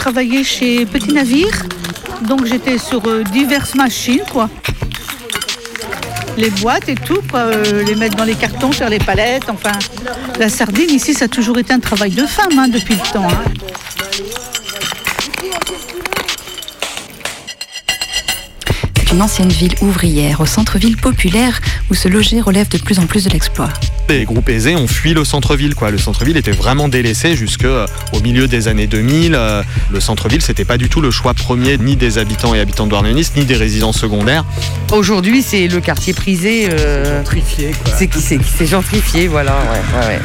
[0.00, 1.52] travaillé chez Petit Navire,
[2.22, 4.48] donc j'étais sur euh, diverses machines, quoi.
[6.38, 9.78] Les boîtes et tout, euh, les mettre dans les cartons, faire les palettes, enfin.
[10.38, 13.28] La sardine, ici, ça a toujours été un travail de femme, hein, depuis le temps.
[13.28, 13.44] hein.
[18.96, 21.60] C'est une ancienne ville ouvrière au centre-ville populaire
[21.90, 23.68] où se loger relève de plus en plus de l'exploit.
[24.18, 25.74] Les groupes aisés ont fui le centre-ville.
[25.74, 25.90] quoi.
[25.90, 29.34] Le centre-ville était vraiment délaissé jusque euh, au milieu des années 2000.
[29.34, 32.88] Euh, Le centre-ville, c'était pas du tout le choix premier ni des habitants et habitantes
[32.88, 34.44] douarnenez, ni des résidents secondaires.
[34.92, 36.68] Aujourd'hui, c'est le quartier prisé.
[36.70, 37.22] euh,
[37.96, 39.52] c'est qui c'est c'est gentrifié, voilà.
[39.52, 40.20] ouais, ouais, ouais.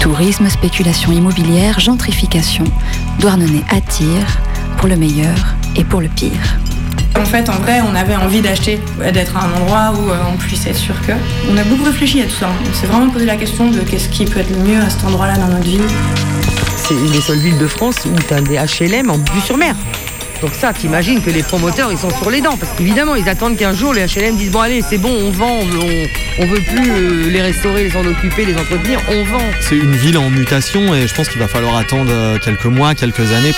[0.00, 2.64] Tourisme, spéculation immobilière, gentrification.
[3.18, 4.26] Douarnenez attire
[4.76, 6.30] pour le meilleur et pour le pire.
[7.18, 8.80] En fait, en vrai, on avait envie d'acheter,
[9.12, 11.12] d'être à un endroit où euh, on puisse être sûr que.
[11.50, 12.48] On a beaucoup réfléchi à tout ça.
[12.70, 15.04] On s'est vraiment posé la question de qu'est-ce qui peut être le mieux à cet
[15.04, 15.82] endroit-là dans notre ville.
[16.76, 19.56] C'est une des seules villes de France où tu as des HLM en vue sur
[19.56, 19.74] mer.
[20.40, 22.56] Donc ça, t'imagines que les promoteurs, ils sont sur les dents.
[22.58, 25.50] Parce qu'évidemment, ils attendent qu'un jour, les HLM disent, bon allez, c'est bon, on vend,
[25.60, 25.78] on, veut-
[26.38, 29.44] on, on veut plus euh, les restaurer, les en occuper, les entretenir, on vend.
[29.60, 32.94] C'est une ville en mutation et je pense qu'il va falloir attendre euh, quelques mois,
[32.94, 33.52] quelques années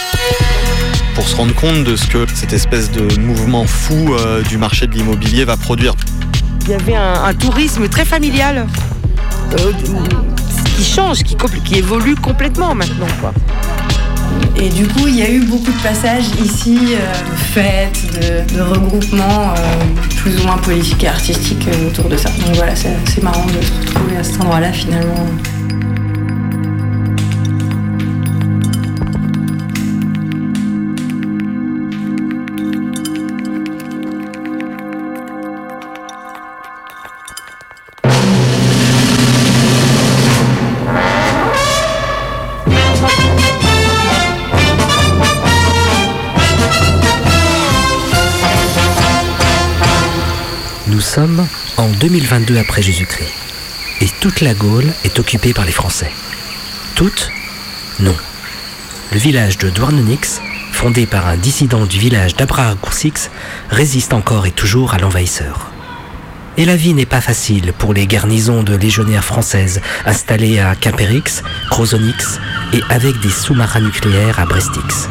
[1.15, 4.87] pour se rendre compte de ce que cette espèce de mouvement fou euh, du marché
[4.87, 5.95] de l'immobilier va produire.
[6.63, 8.67] Il y avait un, un tourisme très familial
[9.59, 9.73] euh,
[10.77, 13.07] qui change, qui, évolue complètement maintenant.
[13.21, 13.33] Quoi.
[14.57, 18.55] Et du coup, il y a eu beaucoup de passages ici, euh, de fêtes, de,
[18.55, 19.85] de regroupements euh,
[20.19, 22.29] plus ou moins politiques et artistiques euh, autour de ça.
[22.31, 25.27] Donc voilà, c'est c'est marrant de se retrouver à cet endroit-là finalement.
[51.13, 51.47] Sommes
[51.77, 53.35] en 2022 après Jésus-Christ.
[54.01, 56.11] Et toute la Gaule est occupée par les Français.
[56.95, 57.29] Toute
[58.01, 58.17] Non.
[59.13, 60.41] Le village de Douarnenix,
[60.73, 63.31] fondé par un dissident du village d'Abraham-Coursix,
[63.69, 65.71] résiste encore et toujours à l'envahisseur.
[66.57, 71.43] Et la vie n'est pas facile pour les garnisons de légionnaires françaises installées à Quimperix,
[71.71, 72.41] Crozonix
[72.73, 75.11] et avec des sous-marins nucléaires à Brestix.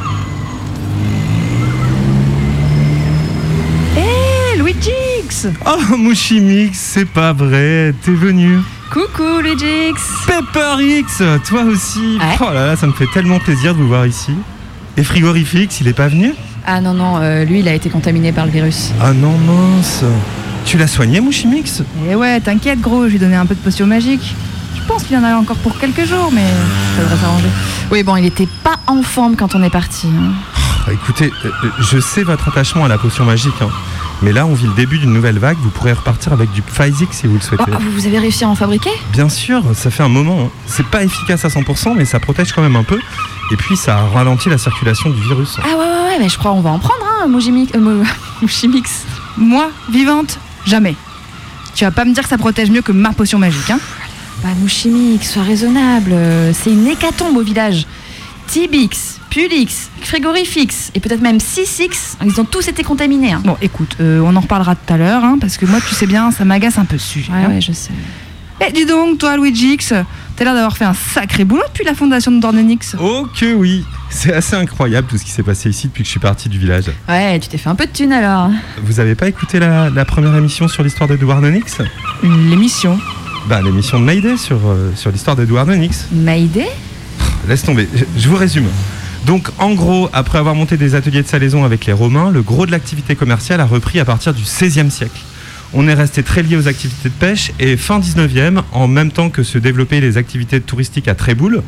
[5.65, 8.59] Oh, Mouchimix, c'est pas vrai, t'es venu.
[8.91, 9.93] Coucou Luigi
[10.27, 12.17] Pepper X, toi aussi.
[12.19, 12.37] Ouais.
[12.41, 14.33] Oh là là, ça me fait tellement plaisir de vous voir ici.
[14.97, 16.33] Et Frigorifix, il est pas venu?
[16.65, 18.91] Ah non, non, euh, lui il a été contaminé par le virus.
[19.01, 20.03] Ah non, mince.
[20.65, 23.59] Tu l'as soigné, Mouchimix Et ouais, t'inquiète gros, je lui ai donné un peu de
[23.61, 24.35] potion magique.
[24.75, 26.45] Je pense qu'il y en a encore pour quelques jours, mais
[26.97, 27.47] ça devrait s'arranger.
[27.91, 30.07] Oui, bon, il était pas en forme quand on est parti.
[30.07, 30.33] hein.
[30.87, 33.69] Ah, Écoutez, euh, euh, je sais votre attachement à la potion magique, hein.
[34.21, 35.57] Mais là, on vit le début d'une nouvelle vague.
[35.61, 37.63] Vous pourrez repartir avec du Pfizik si vous le souhaitez.
[37.71, 38.91] Oh, vous avez réussi à en fabriquer?
[39.13, 40.45] Bien sûr, ça fait un moment.
[40.45, 40.49] hein.
[40.67, 42.99] C'est pas efficace à 100%, mais ça protège quand même un peu.
[43.51, 45.57] Et puis, ça ralentit la circulation du virus.
[45.63, 47.71] Ah ouais, ouais, ouais, mais je crois on va en prendre, hein, Mojimix.
[47.75, 48.03] euh.
[49.37, 50.95] Moi, vivante, jamais.
[51.75, 53.79] Tu vas pas me dire que ça protège mieux que ma potion magique, hein
[54.43, 56.11] Bah, Mouchimix, sois raisonnable.
[56.13, 57.85] euh, C'est une hécatombe au village.
[58.51, 63.31] Tibix, Pulix, Frigorifix et peut-être même Sisix, ils ont tous été contaminés.
[63.31, 63.41] hein.
[63.45, 66.05] Bon, écoute, euh, on en reparlera tout à l'heure, hein, parce que moi, tu sais
[66.05, 67.31] bien, ça m'agace un peu ce sujet.
[67.31, 67.49] Ouais, hein.
[67.49, 67.91] ouais, je sais.
[68.67, 69.93] Eh, dis donc, toi, Luigi X,
[70.35, 72.97] t'as l'air d'avoir fait un sacré boulot depuis la fondation de Dornenix.
[73.01, 76.11] Oh que oui C'est assez incroyable tout ce qui s'est passé ici depuis que je
[76.11, 76.91] suis parti du village.
[77.07, 78.49] Ouais, tu t'es fait un peu de thune alors.
[78.83, 81.77] Vous avez pas écouté la, la première émission sur l'histoire d'Edouard Nonix?
[82.21, 82.99] L'émission.
[83.47, 86.05] Bah l'émission de Mayday sur, euh, sur l'histoire d'Edouard Nonix.
[86.11, 86.67] Mayday?
[87.51, 87.87] Laisse tomber.
[88.17, 88.67] Je, vous résume.
[89.25, 92.65] Donc, en gros, après avoir monté des ateliers de salaison avec les Romains, le gros
[92.65, 95.19] de l'activité commerciale a repris à partir du XVIe siècle.
[95.73, 99.29] On est resté très lié aux activités de pêche et fin 19e, en même temps
[99.29, 101.61] que se développaient les activités touristiques à Tréboul,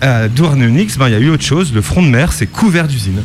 [0.00, 1.72] à Douarnenix, ben, il y a eu autre chose.
[1.72, 3.22] Le front de mer s'est couvert d'usines.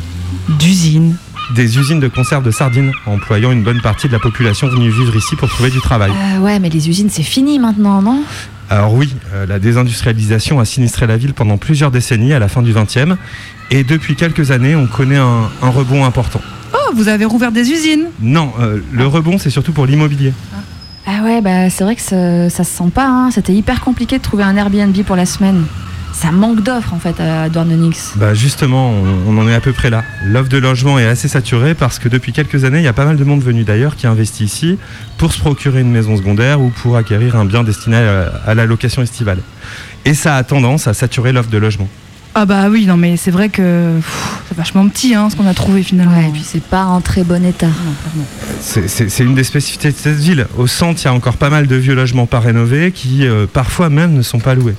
[0.48, 1.16] D'usines
[1.54, 5.16] Des usines de conserve de sardines, employant une bonne partie de la population venue vivre
[5.16, 6.12] ici pour trouver du travail.
[6.12, 8.22] Euh, ouais, mais les usines, c'est fini maintenant, non?
[8.70, 12.62] Alors oui, euh, la désindustrialisation a sinistré la ville pendant plusieurs décennies à la fin
[12.62, 13.16] du 20e.
[13.72, 16.40] Et depuis quelques années, on connaît un, un rebond important.
[16.72, 20.32] Oh, vous avez rouvert des usines Non, euh, le rebond, c'est surtout pour l'immobilier.
[21.06, 23.06] Ah ouais, bah c'est vrai que ça, ça se sent pas.
[23.08, 23.30] hein.
[23.32, 25.64] C'était hyper compliqué de trouver un Airbnb pour la semaine.
[26.12, 28.12] Ça manque d'offres en fait à Dornenix.
[28.16, 30.04] Bah justement, on, on en est à peu près là.
[30.26, 33.04] L'offre de logement est assez saturée parce que depuis quelques années, il y a pas
[33.06, 34.78] mal de monde venu d'ailleurs qui investit ici
[35.18, 38.66] pour se procurer une maison secondaire ou pour acquérir un bien destiné à, à la
[38.66, 39.38] location estivale.
[40.04, 41.88] Et ça a tendance à saturer l'offre de logement.
[42.34, 43.94] Ah bah oui, non mais c'est vrai que
[44.48, 46.16] c'est vachement petit hein, ce qu'on a trouvé finalement.
[46.16, 47.66] Ouais, et puis c'est pas en très bon état.
[48.60, 50.46] C'est- C'est c'est une des spécificités de cette ville.
[50.56, 53.46] Au centre, il y a encore pas mal de vieux logements pas rénovés qui euh,
[53.52, 54.74] parfois même ne sont pas loués.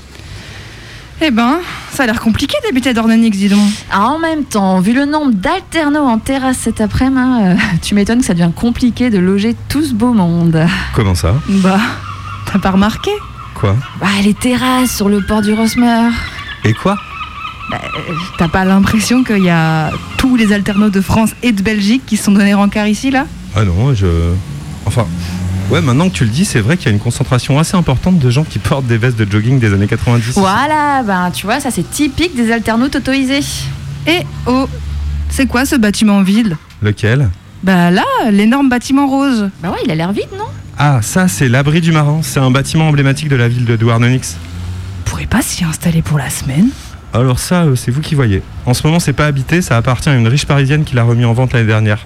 [1.23, 1.59] Eh ben,
[1.91, 3.59] ça a l'air compliqué d'habiter à Dornenix, dis donc.
[3.91, 7.93] Ah, en même temps, vu le nombre d'alternos en terrasse cet après-midi, hein, euh, tu
[7.93, 10.65] m'étonnes que ça devient compliqué de loger tout ce beau monde.
[10.95, 11.35] Comment ça?
[11.47, 11.79] Bah,
[12.51, 13.11] t'as pas remarqué?
[13.53, 13.75] Quoi?
[13.99, 16.09] Bah, les terrasses sur le port du Rosmer.
[16.63, 16.97] Et quoi?
[17.69, 21.61] Bah, euh, T'as pas l'impression qu'il y a tous les alternautes de France et de
[21.61, 23.27] Belgique qui se sont donnés rencard ici, là?
[23.55, 24.07] Ah non, je.
[24.87, 25.05] Enfin.
[25.71, 28.19] Ouais, maintenant que tu le dis, c'est vrai qu'il y a une concentration assez importante
[28.19, 30.33] de gens qui portent des vestes de jogging des années 90.
[30.35, 33.39] Voilà, ben tu vois, ça c'est typique des alternautes autorisés.
[34.05, 34.67] Et oh,
[35.29, 37.29] c'est quoi ce bâtiment vide Lequel?
[37.63, 39.49] Bah là, l'énorme bâtiment rose.
[39.63, 40.43] Bah ouais, il a l'air vide, non?
[40.77, 42.19] Ah, ça, c'est l'abri du marin.
[42.21, 44.35] C'est un bâtiment emblématique de la ville de Douarnenix.
[44.99, 46.67] On pourrait pas s'y installer pour la semaine?
[47.13, 48.41] Alors, ça, euh, c'est vous qui voyez.
[48.65, 51.23] En ce moment, c'est pas habité, ça appartient à une riche parisienne qui l'a remis
[51.23, 52.05] en vente l'année dernière.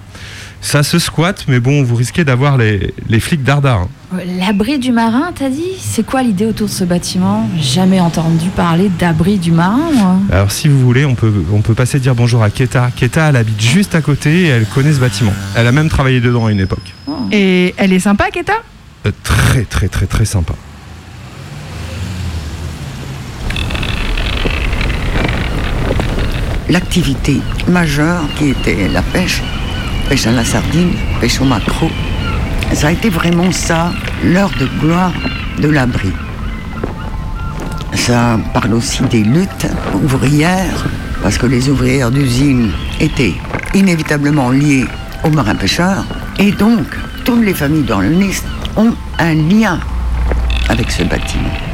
[0.60, 3.82] Ça se squatte, mais bon, vous risquez d'avoir les, les flics d'Ardard.
[3.82, 3.88] hein.
[4.14, 5.72] Euh, L'abri du marin, t'as dit?
[5.78, 7.48] C'est quoi l'idée autour de ce bâtiment?
[7.60, 10.16] Jamais entendu parler d'abri du marin, moi.
[10.32, 12.90] Alors, si vous voulez, on peut, on peut passer dire bonjour à Keta.
[12.96, 15.32] Keta, elle habite juste à côté et elle connaît ce bâtiment.
[15.54, 16.94] Elle a même travaillé dedans à une époque.
[17.30, 18.54] Et elle est sympa, Keta?
[19.06, 20.54] Euh, très, très, très, très sympa.
[26.68, 29.42] l'activité majeure qui était la pêche,
[30.08, 31.90] pêche à la sardine, pêche au maquereau.
[32.72, 33.92] Ça a été vraiment ça,
[34.24, 35.12] l'heure de gloire
[35.58, 36.12] de l'abri.
[37.94, 40.86] Ça parle aussi des luttes ouvrières,
[41.22, 42.70] parce que les ouvrières d'usine
[43.00, 43.34] étaient
[43.74, 44.86] inévitablement liées
[45.24, 46.04] aux marins-pêcheurs.
[46.38, 46.86] Et donc,
[47.24, 48.42] toutes les familles dans le Nice
[48.76, 49.80] ont un lien
[50.68, 51.65] avec ce bâtiment.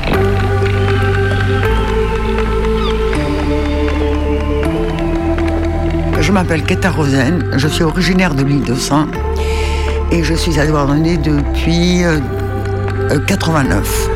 [6.32, 9.06] Je m'appelle Keta Rosen, je suis originaire de l'île de Saint
[10.10, 12.20] et je suis à Douarnenez depuis euh,
[13.10, 14.08] euh, 89.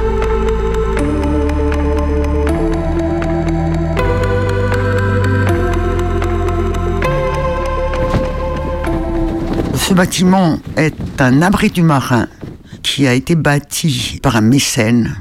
[9.74, 12.28] Ce bâtiment est un abri du marin
[12.82, 15.16] qui a été bâti par un mécène,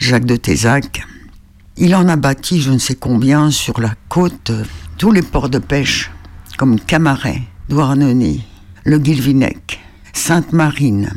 [0.00, 1.06] Jacques de Tézac.
[1.76, 4.50] Il en a bâti je ne sais combien sur la côte,
[4.98, 6.10] tous les ports de pêche
[6.60, 7.40] comme Camaret,
[7.70, 8.42] Douarnenez,
[8.84, 9.80] le Guilvinec,
[10.12, 11.08] Sainte-Marine,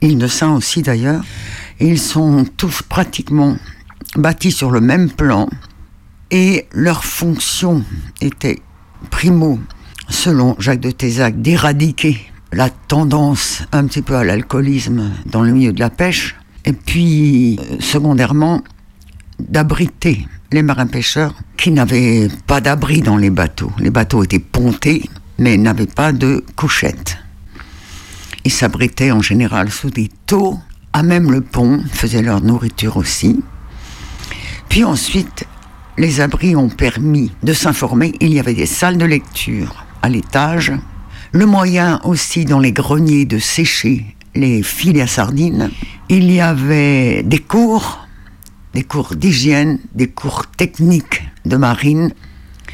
[0.00, 1.22] île de Saint aussi d'ailleurs.
[1.78, 3.56] Ils sont tous pratiquement
[4.16, 5.48] bâtis sur le même plan
[6.32, 7.84] et leur fonction
[8.20, 8.58] était
[9.10, 9.60] primo,
[10.08, 12.18] selon Jacques de Tézac, d'éradiquer
[12.50, 17.60] la tendance un petit peu à l'alcoolisme dans le milieu de la pêche et puis
[17.60, 18.64] euh, secondairement
[19.38, 23.72] d'abriter les marins-pêcheurs qui n'avaient pas d'abri dans les bateaux.
[23.78, 27.18] Les bateaux étaient pontés, mais n'avaient pas de couchette.
[28.44, 30.58] Ils s'abritaient en général sous des taux,
[30.92, 33.42] à même le pont, faisaient leur nourriture aussi.
[34.68, 35.44] Puis ensuite,
[35.98, 38.14] les abris ont permis de s'informer.
[38.20, 40.72] Il y avait des salles de lecture à l'étage,
[41.32, 44.06] le moyen aussi dans les greniers de sécher
[44.36, 45.70] les filets à sardines.
[46.08, 48.03] Il y avait des cours
[48.74, 52.10] des cours d'hygiène, des cours techniques de marine.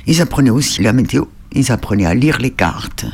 [0.06, 3.04] Ils apprenaient aussi la météo, ils apprenaient à lire les cartes.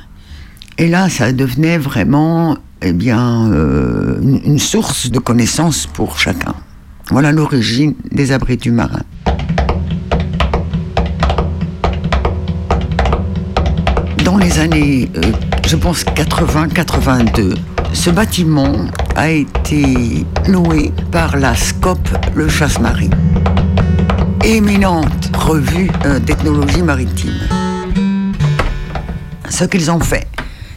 [0.78, 6.54] Et là, ça devenait vraiment eh bien, euh, une, source de connaissances pour chacun.
[7.10, 9.02] Voilà l'origine des abris du marin.
[14.24, 15.32] Dans les années, euh,
[15.66, 17.54] je pense 80-82,
[17.92, 18.72] ce bâtiment
[19.16, 21.98] a été loué par la SCOP,
[22.34, 23.14] le chasse-marine.
[24.44, 27.32] Éminente revue euh, d'ethnologie maritime.
[29.48, 30.28] Ce qu'ils ont fait,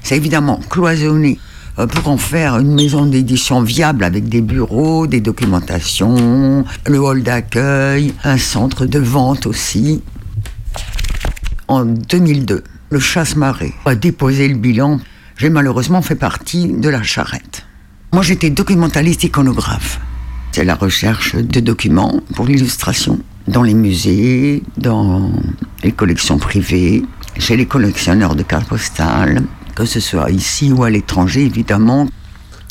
[0.02, 1.38] c'est évidemment cloisonner
[1.80, 7.24] euh, pour en faire une maison d'édition viable avec des bureaux, des documentations, le hall
[7.24, 10.02] d'accueil, un centre de vente aussi.
[11.68, 15.02] En 2002, le chasse-marée a déposé le bilan.
[15.36, 17.66] J'ai malheureusement fait partie de la charrette.
[18.12, 20.00] Moi, j'étais documentaliste iconographe.
[20.52, 25.32] C'est la recherche de documents pour l'illustration dans les musées, dans
[25.84, 27.04] les collections privées,
[27.38, 29.44] chez les collectionneurs de cartes postales,
[29.76, 32.08] que ce soit ici ou à l'étranger, évidemment.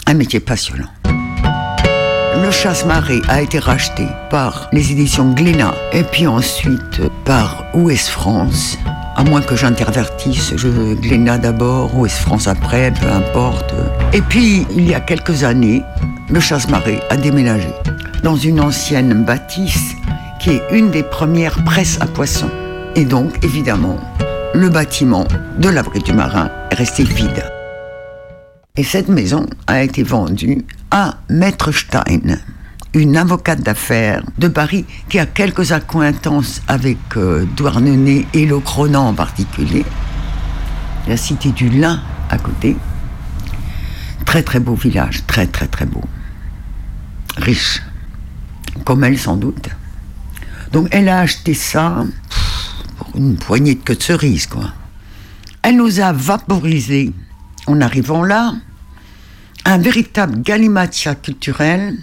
[0.06, 0.90] Un métier passionnant.
[1.04, 8.76] Le chasse-marée a été racheté par les éditions Glénat et puis ensuite par Ouest France.
[9.18, 13.74] À moins que j'intervertisse, je Glénat d'abord, Ouest France après, peu importe.
[14.12, 15.82] Et puis, il y a quelques années,
[16.30, 17.66] le chasse-marée a déménagé
[18.22, 19.96] dans une ancienne bâtisse
[20.38, 22.50] qui est une des premières presses à poissons.
[22.94, 23.96] Et donc, évidemment,
[24.54, 25.26] le bâtiment
[25.58, 27.44] de l'abri du marin est resté vide.
[28.76, 32.38] Et cette maison a été vendue à Maître Stein,
[32.94, 39.08] une avocate d'affaires de Paris qui a quelques accointances avec euh, Douarnenez et Le Cronan
[39.08, 39.84] en particulier.
[41.06, 42.76] La cité du Lin à côté.
[44.24, 46.04] Très très beau village, très très très beau.
[47.36, 47.82] Riche,
[48.84, 49.68] comme elle sans doute.
[50.72, 52.04] Donc elle a acheté ça
[52.98, 54.72] pour une poignée de queue de cerise, quoi.
[55.62, 57.12] Elle nous a vaporisé,
[57.66, 58.54] en arrivant là,
[59.64, 61.96] un véritable galimatia culturel.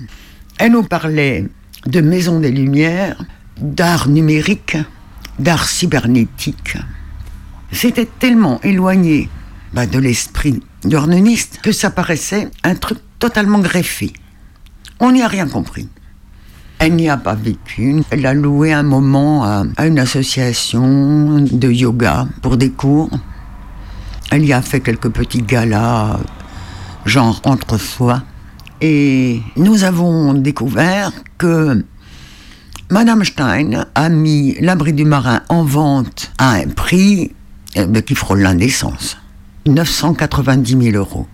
[0.57, 1.47] Elle nous parlait
[1.85, 3.21] de Maison des Lumières,
[3.57, 4.77] d'art numérique,
[5.37, 6.77] d'art cybernétique.
[7.73, 9.29] C'était tellement éloigné
[9.73, 14.13] bah, de l'esprit d'ornoniste que ça paraissait un truc totalement greffé.
[15.01, 15.89] On n'y a rien compris.
[16.79, 18.01] Elle n'y a pas vécu.
[18.09, 23.09] Elle a loué un moment à, à, une association de yoga pour des cours.
[24.31, 26.19] Elle y a fait quelques petits galas,
[27.05, 28.23] genre entre soi.
[28.87, 31.83] Et nous avons découvert que
[32.91, 37.31] Madame Stein a mis l'abri du marin en vente à un prix
[37.73, 39.17] eh, qui frôle l'indécence.
[39.65, 41.25] 990 000 euros.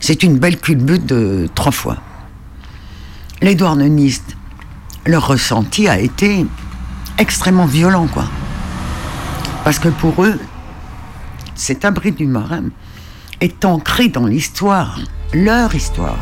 [0.00, 1.98] C'est une belle culbute de trois fois.
[3.42, 4.34] Les douarnenistes
[5.04, 6.46] leur ressenti a été
[7.18, 8.24] extrêmement violent, quoi.
[9.64, 10.40] Parce que pour eux,
[11.54, 12.70] cet abri du marin
[13.42, 14.98] est ancré dans l'histoire,
[15.34, 16.16] leur histoire.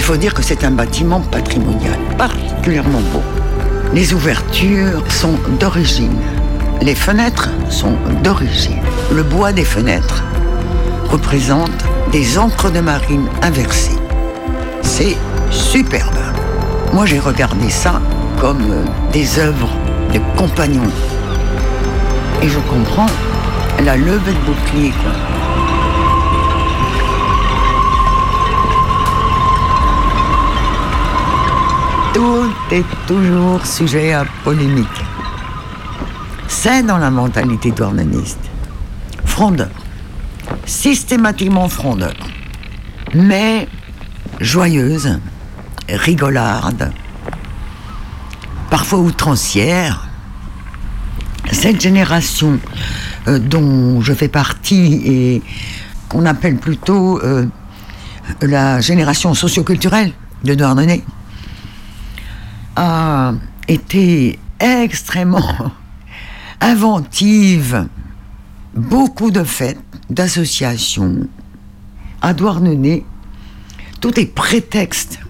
[0.00, 3.22] Il faut dire que c'est un bâtiment patrimonial, particulièrement beau.
[3.92, 6.16] Les ouvertures sont d'origine
[6.82, 8.80] les fenêtres sont d'origine.
[9.12, 10.24] Le bois des fenêtres
[11.10, 13.98] représente des encres de marine inversées.
[14.82, 15.16] C'est
[15.50, 16.16] superbe.
[16.92, 18.00] Moi, j'ai regardé ça
[18.40, 19.68] comme des œuvres
[20.14, 20.90] de compagnons.
[22.42, 23.10] Et je comprends
[23.84, 24.92] la levée de bouclier.
[32.12, 35.04] Tout est toujours sujet à polémique.
[36.48, 38.40] C'est dans la mentalité douarneniste.
[39.24, 39.70] Frondeur.
[40.66, 42.14] Systématiquement frondeur.
[43.14, 43.68] Mais
[44.40, 45.20] joyeuse,
[45.88, 46.92] rigolarde,
[48.70, 50.08] parfois outrancière.
[51.52, 52.58] Cette génération
[53.28, 55.42] euh, dont je fais partie et
[56.08, 57.46] qu'on appelle plutôt euh,
[58.42, 60.12] la génération socioculturelle
[60.44, 61.04] de Douarnenez
[62.76, 63.32] a
[63.68, 65.72] été extrêmement
[66.60, 67.86] inventive,
[68.74, 71.28] beaucoup de fêtes, d'associations.
[72.22, 73.04] À Douarnenez,
[74.00, 75.20] tout est prétexte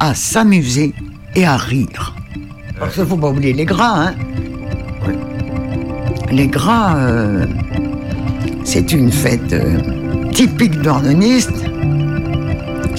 [0.00, 0.94] à s'amuser
[1.34, 2.14] et à rire.
[2.78, 4.14] Parce qu'il ne faut pas oublier les gras, hein.
[6.32, 7.46] Les gras, euh,
[8.64, 11.64] c'est une fête euh, typique douarneniste.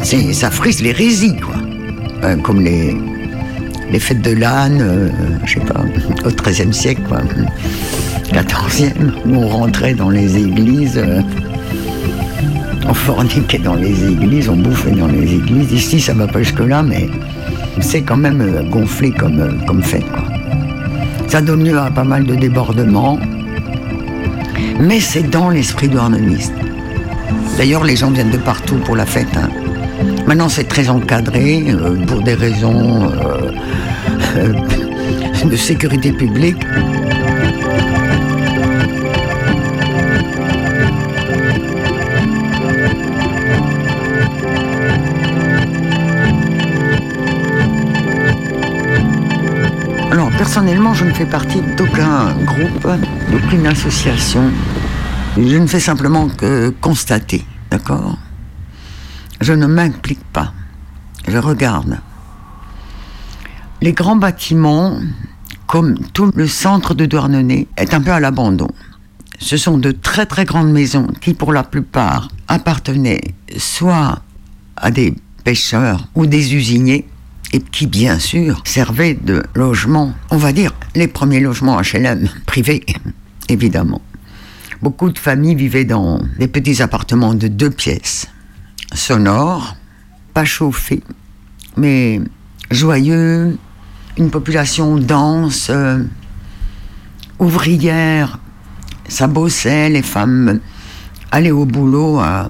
[0.01, 1.55] C'est, ça frise l'hérésie, quoi.
[2.23, 2.95] Euh, comme les,
[3.91, 5.09] les fêtes de l'âne, euh,
[5.45, 5.81] je sais pas,
[6.25, 7.19] au XIIIe siècle, quoi.
[8.33, 8.91] 14e,
[9.25, 11.21] où on rentrait dans les églises, euh,
[12.87, 15.71] on forniquait dans les églises, on bouffait dans les églises.
[15.71, 17.09] Ici, ça va pas jusque-là, mais
[17.79, 20.05] c'est quand même euh, gonflé comme, euh, comme fête.
[21.27, 23.19] Ça donne lieu à pas mal de débordements,
[24.79, 26.53] mais c'est dans l'esprit douarneniste.
[27.57, 29.27] D'ailleurs, les gens viennent de partout pour la fête.
[29.35, 29.49] hein.
[30.27, 33.49] Maintenant, c'est très encadré euh, pour des raisons euh,
[34.35, 36.61] euh, de sécurité publique.
[50.11, 52.87] Alors, personnellement, je ne fais partie d'aucun groupe,
[53.31, 54.51] d'aucune association.
[55.37, 58.17] Je ne fais simplement que constater, d'accord?
[59.41, 60.53] Je ne m'implique pas.
[61.27, 61.99] Je regarde.
[63.81, 64.99] Les grands bâtiments,
[65.67, 68.69] comme tout le centre de Douarnenez, est un peu à l'abandon.
[69.39, 73.21] Ce sont de très très grandes maisons qui, pour la plupart, appartenaient
[73.57, 74.21] soit
[74.75, 75.13] à des
[75.43, 77.07] pêcheurs ou des usiniers,
[77.53, 82.85] et qui, bien sûr, servaient de logement, on va dire, les premiers logements HLM, privés,
[83.47, 84.01] évidemment.
[84.81, 88.27] Beaucoup de familles vivaient dans des petits appartements de deux pièces,
[88.93, 89.75] sonores,
[90.33, 91.03] pas chauffés,
[91.75, 92.21] mais
[92.71, 93.57] joyeux,
[94.17, 96.03] une population dense, euh,
[97.39, 98.39] ouvrière,
[99.07, 100.59] ça bossait, les femmes
[101.31, 102.49] allaient au boulot à,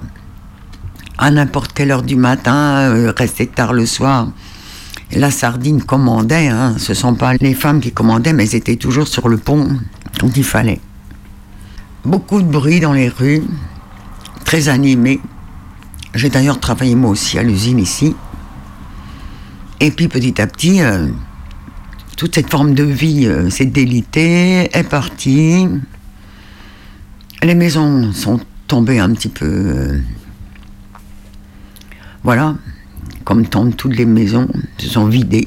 [1.18, 4.28] à n'importe quelle heure du matin, euh, restaient tard le soir.
[5.12, 6.74] La sardine commandait, hein.
[6.78, 9.68] ce ne sont pas les femmes qui commandaient, mais elles étaient toujours sur le pont
[10.20, 10.80] quand il fallait.
[12.04, 13.42] Beaucoup de bruit dans les rues,
[14.44, 15.20] très animé.
[16.14, 18.14] J'ai d'ailleurs travaillé moi aussi à l'usine ici.
[19.80, 21.06] Et puis petit à petit, euh,
[22.16, 25.68] toute cette forme de vie euh, s'est délitée, est partie.
[27.42, 29.46] Les maisons sont tombées un petit peu.
[29.46, 30.00] euh,
[32.24, 32.56] voilà,
[33.24, 34.48] comme tant toutes les maisons
[34.78, 35.46] se sont vidées.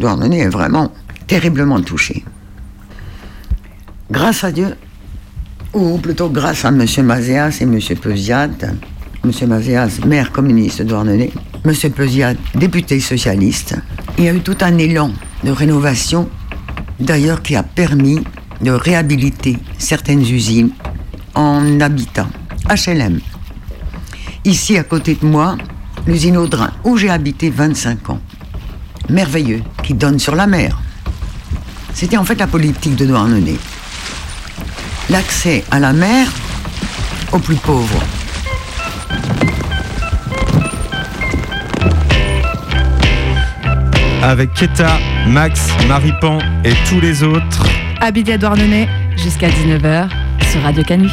[0.00, 0.92] Douarnenez est vraiment
[1.26, 2.24] terriblement touché.
[4.10, 4.74] Grâce à Dieu,
[5.72, 6.84] ou plutôt grâce à M.
[7.04, 7.78] Mazéas et M.
[8.00, 8.48] Peusiat,
[9.24, 9.48] M.
[9.48, 11.32] Mazéas, maire communiste de Douarnenez,
[11.64, 11.92] M.
[11.92, 13.76] Peusiat, député socialiste,
[14.18, 15.12] il y a eu tout un élan
[15.44, 16.28] de rénovation,
[16.98, 18.20] d'ailleurs qui a permis
[18.62, 20.70] de réhabiliter certaines usines
[21.34, 22.26] en habitat.
[22.68, 23.20] HLM.
[24.44, 25.56] Ici, à côté de moi,
[26.06, 28.20] l'usine Audrin, où j'ai habité 25 ans.
[29.10, 30.80] Merveilleux, qui donne sur la mer.
[31.94, 33.58] C'était en fait la politique de Douarnenez.
[35.08, 36.28] L'accès à la mer
[37.32, 38.02] aux plus pauvres.
[44.22, 47.66] Avec Keta, Max, Maripan et tous les autres.
[48.00, 50.08] Habité à Douarnenez Jusqu'à 19h
[50.50, 51.08] sur Radio Canu.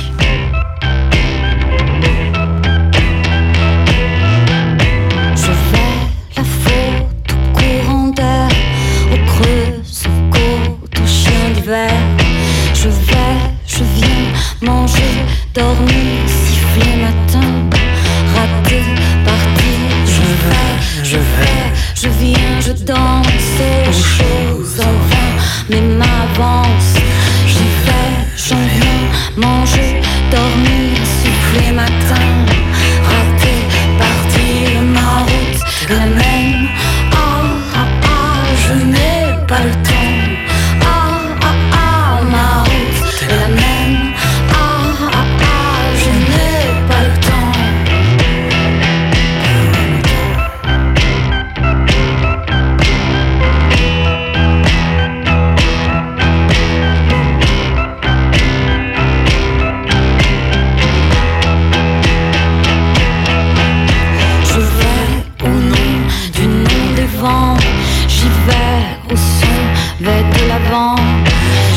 [67.18, 69.58] J'y vais au son,
[70.00, 70.96] vais de l'avant.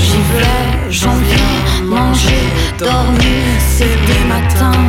[0.04, 2.42] J'y vais, j'en viens manger,
[2.78, 4.84] dormir, c'est des matins.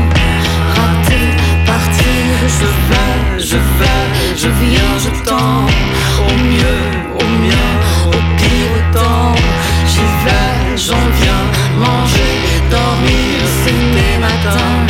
[0.76, 1.30] Rater,
[1.66, 2.28] partir,
[2.60, 4.04] je vais, je vais,
[4.36, 5.68] je viens, je tends.
[6.28, 6.84] Au mieux,
[7.18, 7.72] au mieux,
[8.08, 9.34] au pire autant.
[9.88, 11.46] J'y vais, j'en viens
[11.80, 12.34] manger,
[12.70, 14.81] dormir, c'est des matins.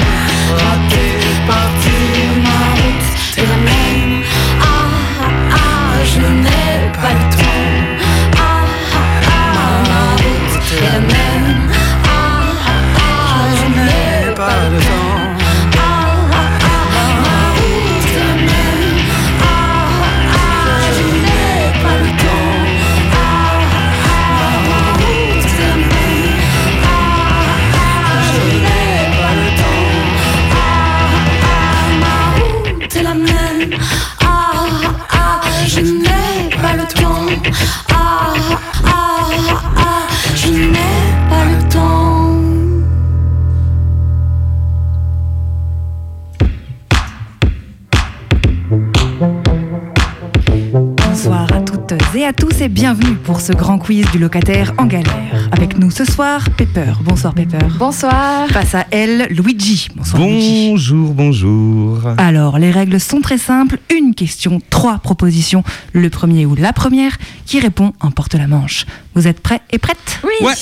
[53.41, 55.49] Ce grand quiz du locataire en galère.
[55.51, 56.93] Avec nous ce soir, Pepper.
[57.01, 57.65] Bonsoir Pepper.
[57.80, 58.47] Bonsoir.
[58.49, 59.88] Face à elle, Luigi.
[59.95, 60.69] Bonsoir Luigi.
[60.69, 62.01] Bonjour, bonjour.
[62.19, 63.80] Alors, les règles sont très simples.
[63.89, 65.63] Une question, trois propositions.
[65.91, 68.86] Le premier ou la première qui répond emporte la manche.
[69.15, 70.45] Vous êtes prêts et prêtes Oui.
[70.45, 70.54] Ouais.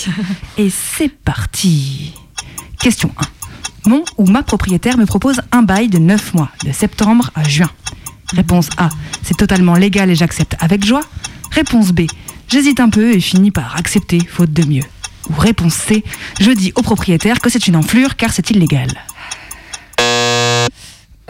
[0.57, 2.13] Et c'est parti.
[2.79, 3.11] Question
[3.85, 3.89] 1.
[3.89, 7.69] Mon ou ma propriétaire me propose un bail de 9 mois, de septembre à juin.
[8.33, 8.87] Réponse A.
[9.21, 11.01] C'est totalement légal et j'accepte avec joie.
[11.51, 12.01] Réponse B.
[12.51, 14.83] J'hésite un peu et finis par accepter, faute de mieux.
[15.29, 16.03] Ou réponse C.
[16.39, 18.89] Je dis au propriétaire que c'est une enflure car c'est illégal.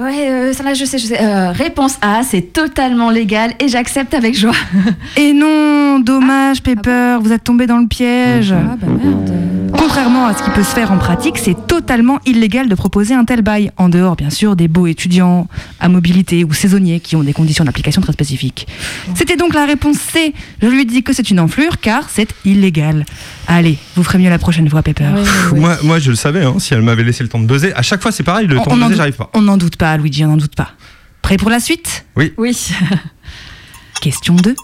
[0.02, 1.22] Ouais, euh, ça là, je sais, je sais.
[1.22, 4.54] Euh, réponse A, c'est totalement légal et j'accepte avec joie.
[5.18, 8.54] Et non, dommage, Pepper, vous êtes tombé dans le piège.
[8.54, 9.69] Ah bah merde.
[9.80, 13.24] Contrairement à ce qui peut se faire en pratique, c'est totalement illégal de proposer un
[13.24, 15.48] tel bail, en dehors bien sûr des beaux étudiants
[15.80, 18.68] à mobilité ou saisonniers qui ont des conditions d'application très spécifiques.
[19.16, 20.34] C'était donc la réponse C.
[20.62, 23.06] Je lui dis que c'est une enflure car c'est illégal.
[23.48, 25.12] Allez, vous ferez mieux la prochaine fois, Pepper.
[25.56, 27.72] Moi, moi, je le savais, hein, si elle m'avait laissé le temps de buzzer.
[27.74, 29.30] À chaque fois, c'est pareil, le temps de buzzer, j'arrive pas.
[29.34, 30.74] On n'en doute pas, Luigi, on n'en doute pas.
[31.22, 32.06] Prêt pour la suite?
[32.18, 32.34] Oui.
[32.38, 32.58] Oui.
[34.02, 34.56] Question 2.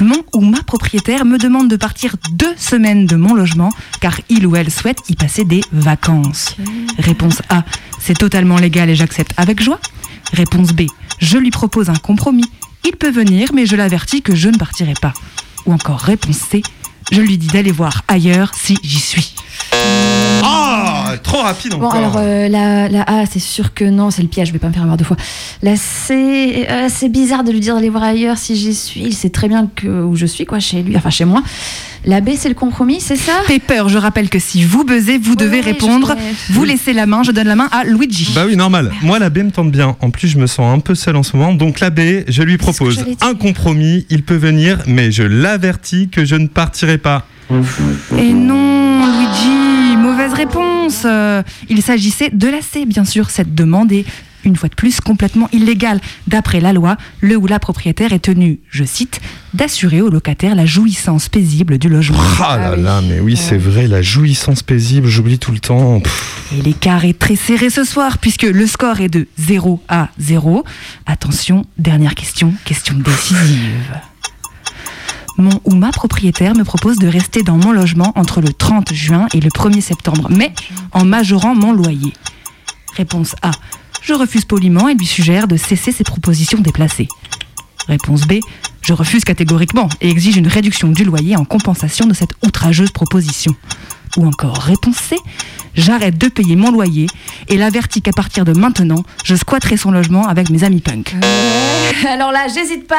[0.00, 4.46] Mon ou ma propriétaire me demande de partir deux semaines de mon logement car il
[4.46, 6.56] ou elle souhaite y passer des vacances.
[6.98, 7.64] Réponse A.
[8.00, 9.80] C'est totalement légal et j'accepte avec joie.
[10.32, 10.82] Réponse B.
[11.18, 12.50] Je lui propose un compromis.
[12.84, 15.12] Il peut venir mais je l'avertis que je ne partirai pas.
[15.66, 16.62] Ou encore réponse C.
[17.10, 19.34] Je lui dis d'aller voir ailleurs si j'y suis.
[20.42, 21.94] Ah, trop rapide Bon, encore.
[21.94, 24.68] alors euh, la, la A, c'est sûr que non, c'est le piège, je vais pas
[24.68, 25.16] me faire avoir deux fois.
[25.62, 29.00] La C, euh, c'est bizarre de lui dire d'aller voir ailleurs si j'y suis.
[29.00, 31.42] Il sait très bien que, où je suis, quoi, chez lui, enfin chez moi.
[32.06, 33.32] La B, c'est le compromis, c'est ça?
[33.46, 36.14] Pepper, je rappelle que si vous buzzez, vous devez répondre.
[36.48, 36.52] je.
[36.54, 38.32] Vous laissez la main, je donne la main à Luigi.
[38.34, 38.90] Bah oui, normal.
[39.02, 39.96] Moi, la B me tente bien.
[40.00, 41.52] En plus, je me sens un peu seul en ce moment.
[41.52, 44.06] Donc, la B, je lui propose un compromis.
[44.08, 47.26] Il peut venir, mais je l'avertis que je ne partirai pas.
[48.16, 51.02] Et non, Luigi, mauvaise réponse.
[51.04, 53.30] Euh, il s'agissait de la C, bien sûr.
[53.30, 54.04] Cette demande est,
[54.44, 56.00] une fois de plus, complètement illégale.
[56.28, 59.20] D'après la loi, le ou la propriétaire est tenu, je cite,
[59.52, 62.20] d'assurer au locataire la jouissance paisible du logement.
[62.40, 66.00] Ah là là, mais oui, c'est vrai, la jouissance paisible, j'oublie tout le temps.
[66.00, 66.54] Pff.
[66.56, 70.64] Et l'écart est très serré ce soir, puisque le score est de 0 à 0.
[71.06, 74.00] Attention, dernière question, question décisive.
[75.40, 79.40] Mon ma propriétaire me propose de rester dans mon logement entre le 30 juin et
[79.40, 80.52] le 1er septembre, mais
[80.92, 82.12] en majorant mon loyer.
[82.94, 83.50] Réponse A.
[84.02, 87.08] Je refuse poliment et lui suggère de cesser ses propositions déplacées.
[87.88, 88.34] Réponse B.
[88.82, 93.54] Je refuse catégoriquement et exige une réduction du loyer en compensation de cette outrageuse proposition.
[94.16, 95.16] Ou encore réponse C.
[95.74, 97.06] J'arrête de payer mon loyer
[97.48, 101.14] et l'avertis qu'à partir de maintenant, je squatterai son logement avec mes amis punk.
[102.08, 102.96] Alors là, j'hésite pas.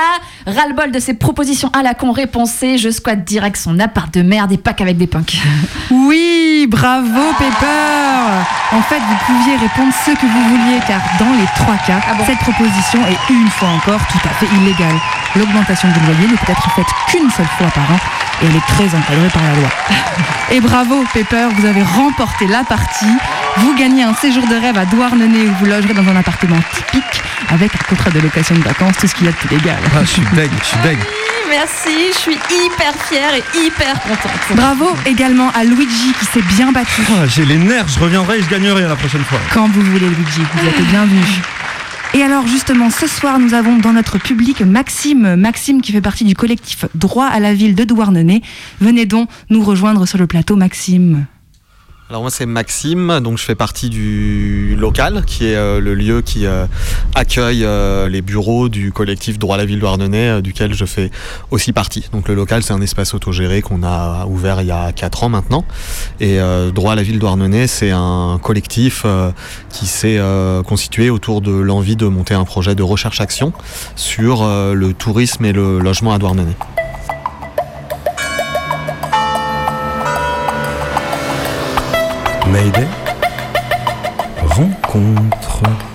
[0.47, 2.77] Ras-le-bol de ces propositions à la con réponsées.
[2.77, 5.37] Je squatte direct son appart de merde et pas qu'avec des punks.
[5.91, 11.45] Oui, bravo Pepper En fait, vous pouviez répondre ce que vous vouliez car dans les
[11.55, 14.95] trois cas, cette proposition est une fois encore tout à fait illégale.
[15.35, 17.99] L'augmentation du loyer ne peut être faite qu'une seule fois par an
[18.41, 19.69] et elle est très encadrée par la loi.
[20.51, 23.05] Et bravo Pepper, vous avez remporté la partie.
[23.57, 27.21] Vous gagnez un séjour de rêve à Douarnenez où vous logerez dans un appartement typique
[27.49, 29.77] avec un contrat de location de vacances, tout ce qu'il y a de plus légal.
[29.95, 30.97] Ah, je suis deg, je suis deg.
[31.49, 34.31] Merci, je suis hyper fière et hyper contente.
[34.55, 37.01] Bravo également à Luigi qui s'est bien battu.
[37.11, 39.39] Ah, J'ai les nerfs, je reviendrai et je gagnerai la prochaine fois.
[39.53, 41.19] Quand vous voulez, Luigi, vous êtes bienvenu.
[42.13, 46.25] Et alors justement, ce soir, nous avons dans notre public Maxime, Maxime qui fait partie
[46.25, 48.41] du collectif Droit à la ville de Douarnenez.
[48.81, 51.25] Venez donc nous rejoindre sur le plateau, Maxime.
[52.11, 56.21] Alors moi c'est Maxime, donc je fais partie du local qui est euh, le lieu
[56.21, 56.65] qui euh,
[57.15, 61.09] accueille euh, les bureaux du collectif Droit à la ville Douarnenez duquel je fais
[61.51, 62.09] aussi partie.
[62.11, 65.29] Donc le local c'est un espace autogéré qu'on a ouvert il y a 4 ans
[65.29, 65.63] maintenant
[66.19, 66.37] et
[66.75, 69.05] Droit à la ville Douarnenez c'est un collectif
[69.69, 70.19] qui s'est
[70.67, 73.53] constitué autour de l'envie de monter un projet de recherche-action
[73.95, 76.55] sur euh, le tourisme et le logement à Douarnenez.
[82.51, 82.85] Mayday
[84.41, 85.90] Rencontre.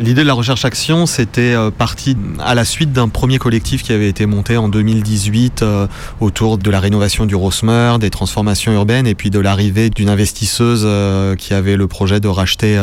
[0.00, 4.08] L'idée de la recherche-action, c'était euh, parti à la suite d'un premier collectif qui avait
[4.08, 5.88] été monté en 2018 euh,
[6.20, 10.82] autour de la rénovation du Rosmer, des transformations urbaines et puis de l'arrivée d'une investisseuse
[10.84, 12.78] euh, qui avait le projet de racheter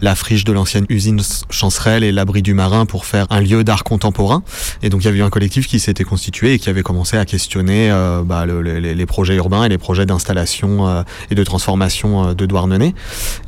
[0.00, 1.20] la friche de l'ancienne usine
[1.50, 4.42] Chancerelle et l'abri du marin pour faire un lieu d'art contemporain.
[4.82, 7.16] Et donc il y avait eu un collectif qui s'était constitué et qui avait commencé
[7.16, 11.34] à questionner euh, bah, le- les, les projets urbains et les projets d'installation euh, et
[11.34, 12.94] de transformation de Douarnenez.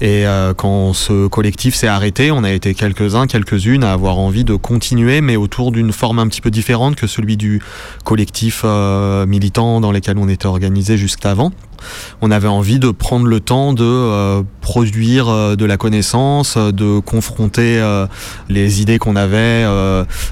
[0.00, 0.24] Et
[0.56, 5.20] quand ce collectif s'est arrêté, on a été quelques quelques-unes à avoir envie de continuer,
[5.20, 7.60] mais autour d'une forme un petit peu différente que celui du
[8.04, 11.52] collectif euh, militant dans lequel on était organisé juste avant
[12.20, 16.72] on avait envie de prendre le temps de euh, produire euh, de la connaissance, euh,
[16.72, 17.80] de confronter
[18.48, 19.64] les idées qu'on avait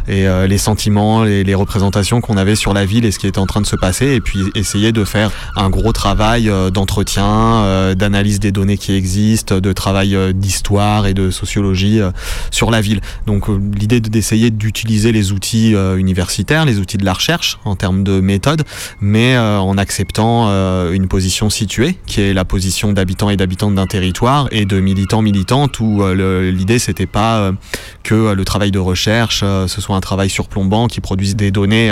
[0.08, 3.38] et les sentiments, les, les représentations qu'on avait sur la ville et ce qui était
[3.38, 8.40] en train de se passer, et puis essayer de faire un gros travail d'entretien, d'analyse
[8.40, 12.00] des données qui existent, de travail d'histoire et de sociologie
[12.50, 13.00] sur la ville.
[13.26, 18.20] Donc l'idée d'essayer d'utiliser les outils universitaires, les outils de la recherche en termes de
[18.20, 18.62] méthode,
[19.00, 20.48] mais en acceptant
[20.90, 25.22] une position située, qui est la position d'habitants et d'habitantes d'un territoire, et de militants
[25.22, 27.52] militantes, où euh, l'idée c'était pas euh,
[28.02, 31.90] que euh, le travail de recherche ce soit un travail surplombant qui produise des données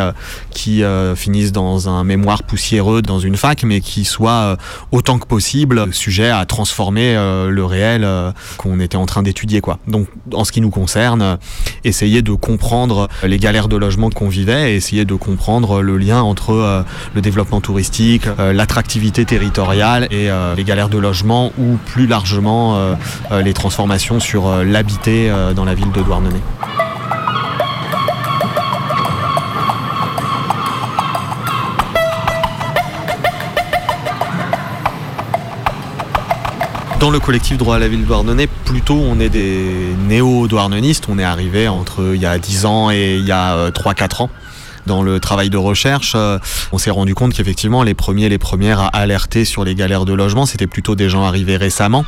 [0.51, 0.83] qui
[1.17, 4.57] finissent dans un mémoire poussiéreux dans une fac, mais qui soit
[4.93, 8.07] autant que possible sujet à transformer le réel
[8.57, 9.61] qu'on était en train d'étudier.
[9.61, 9.79] quoi.
[9.87, 11.39] Donc en ce qui nous concerne,
[11.85, 16.85] essayer de comprendre les galères de logement qu'on vivait essayer de comprendre le lien entre
[17.15, 22.95] le développement touristique, l'attractivité territoriale et euh, les galères de logement ou plus largement euh,
[23.33, 26.41] euh, les transformations sur l'habité dans la ville de Douarnenez.
[36.99, 41.07] Dans le collectif Droit à la ville de Douarnenez, plutôt on est des néo-douarnenistes.
[41.09, 44.31] On est arrivé entre il y a 10 ans et il y a 3-4 ans
[44.87, 46.39] dans le travail de recherche, euh,
[46.73, 50.13] on s'est rendu compte qu'effectivement les premiers, les premières à alerter sur les galères de
[50.13, 52.05] logement, c'était plutôt des gens arrivés récemment.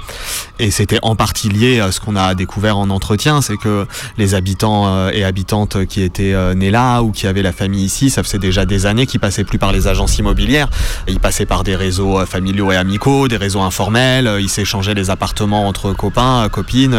[0.58, 3.86] Et c'était en partie lié à ce qu'on a découvert en entretien, c'est que
[4.18, 7.84] les habitants euh, et habitantes qui étaient euh, nés là ou qui avaient la famille
[7.84, 10.68] ici, ça faisait déjà des années qu'ils passaient plus par les agences immobilières.
[11.08, 14.30] Ils passaient par des réseaux familiaux et amicaux, des réseaux informels.
[14.40, 16.98] Ils s'échangeaient les appartements entre copains, copines.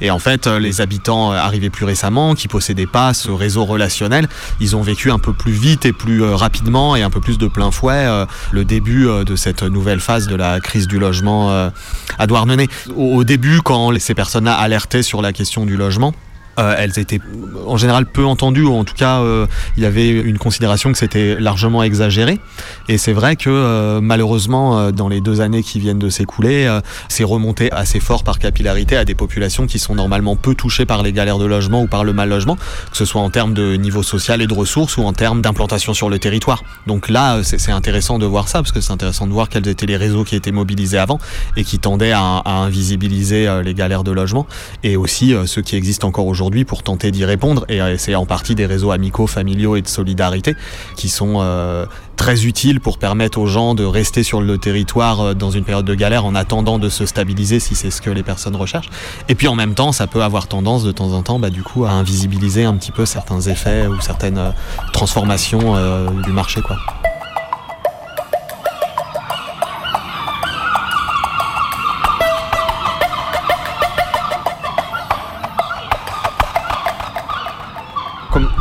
[0.00, 4.28] Et en fait, les habitants arrivés plus récemment, qui possédaient pas ce réseau relationnel,
[4.60, 7.36] ils ont vécu un peu plus vite et plus euh, rapidement et un peu plus
[7.36, 10.98] de plein fouet euh, le début euh, de cette nouvelle phase de la crise du
[10.98, 11.70] logement
[12.18, 12.68] à Douarnenez.
[12.96, 16.14] Au début, quand ces personnes-là alertaient sur la question du logement,
[16.58, 17.20] euh, elles étaient
[17.66, 20.98] en général peu entendues, ou en tout cas, euh, il y avait une considération que
[20.98, 22.40] c'était largement exagéré.
[22.88, 27.24] Et c'est vrai que euh, malheureusement, dans les deux années qui viennent de s'écouler, c'est
[27.24, 31.12] remonté assez fort par capillarité à des populations qui sont normalement peu touchées par les
[31.12, 34.02] galères de logement ou par le mal logement, que ce soit en termes de niveau
[34.02, 36.62] social et de ressources ou en termes d'implantation sur le territoire.
[36.86, 39.86] Donc là, c'est intéressant de voir ça, parce que c'est intéressant de voir quels étaient
[39.86, 41.18] les réseaux qui étaient mobilisés avant
[41.56, 44.46] et qui tendaient à, à invisibiliser les galères de logement,
[44.82, 47.64] et aussi ceux qui existent encore aujourd'hui pour tenter d'y répondre.
[47.68, 50.54] Et euh, c'est en partie des réseaux amicaux, familiaux et de solidarité
[50.96, 55.34] qui sont euh, très utiles pour permettre aux gens de rester sur le territoire euh,
[55.34, 58.22] dans une période de galère en attendant de se stabiliser si c'est ce que les
[58.22, 58.90] personnes recherchent.
[59.28, 61.62] Et puis en même temps, ça peut avoir tendance de temps en temps, bah, du
[61.62, 64.52] coup, à invisibiliser un petit peu certains effets ou certaines
[64.92, 65.74] transformations
[66.22, 66.76] du marché, quoi.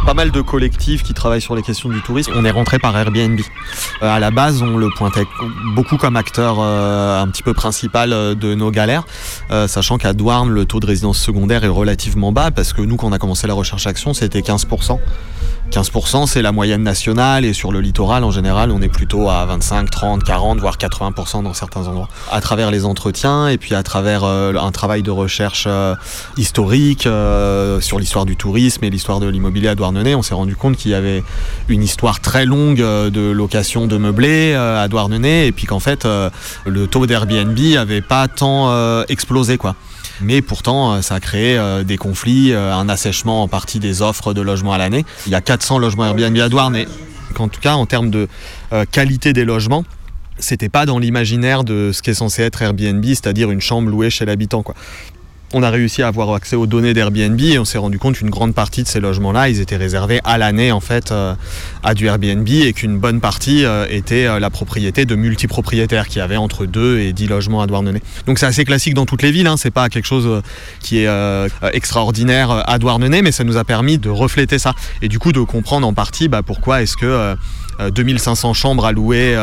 [0.08, 2.32] Pas mal de collectifs qui travaillent sur les questions du tourisme.
[2.34, 3.42] On est rentré par Airbnb.
[4.02, 5.26] Euh, à la base, on le pointait
[5.76, 9.04] beaucoup comme acteur euh, un petit peu principal euh, de nos galères,
[9.68, 13.10] sachant qu'à Douarn, le taux de résidence secondaire est relativement bas parce que nous, quand
[13.10, 14.98] on a commencé la recherche action, c'était 15%.
[15.72, 19.46] 15% c'est la moyenne nationale et sur le littoral en général on est plutôt à
[19.46, 22.10] 25, 30, 40 voire 80% dans certains endroits.
[22.32, 25.68] À travers les entretiens et puis à travers un travail de recherche
[26.38, 30.78] historique sur l'histoire du tourisme et l'histoire de l'immobilier à Douarn on s'est rendu compte
[30.78, 31.24] qu'il y avait
[31.68, 35.80] une histoire très longue euh, de location de meublés euh, à Douarnenez et puis qu'en
[35.80, 36.30] fait euh,
[36.66, 38.48] le taux d'Airbnb avait pas tant
[39.08, 39.76] explosé quoi.
[40.22, 44.74] Mais pourtant, ça a créé des conflits, un assèchement en partie des offres de logements
[44.74, 45.06] à l'année.
[45.26, 46.88] Il y a 400 logements Airbnb à Douarnenez.
[47.38, 48.28] En tout cas, en termes de
[48.92, 49.84] qualité des logements,
[50.40, 54.10] c'était pas dans l'imaginaire de ce qui est censé être Airbnb, c'est-à-dire une chambre louée
[54.10, 54.64] chez l'habitant.
[55.54, 58.30] On a réussi à avoir accès aux données d'Airbnb et on s'est rendu compte qu'une
[58.30, 61.36] grande partie de ces logements-là, ils étaient réservés à l'année en fait euh,
[61.84, 66.20] à du Airbnb et qu'une bonne partie euh, était euh, la propriété de multipropriétaires qui
[66.20, 68.02] avaient entre 2 et 10 logements à Douarnenez.
[68.26, 70.42] Donc c'est assez classique dans toutes les villes, hein, c'est pas quelque chose
[70.82, 71.10] qui est
[71.74, 75.40] extraordinaire à Douarnenez, mais ça nous a permis de refléter ça et du coup de
[75.42, 77.36] comprendre en partie bah, pourquoi est-ce que
[77.80, 79.36] 2500 chambres à louer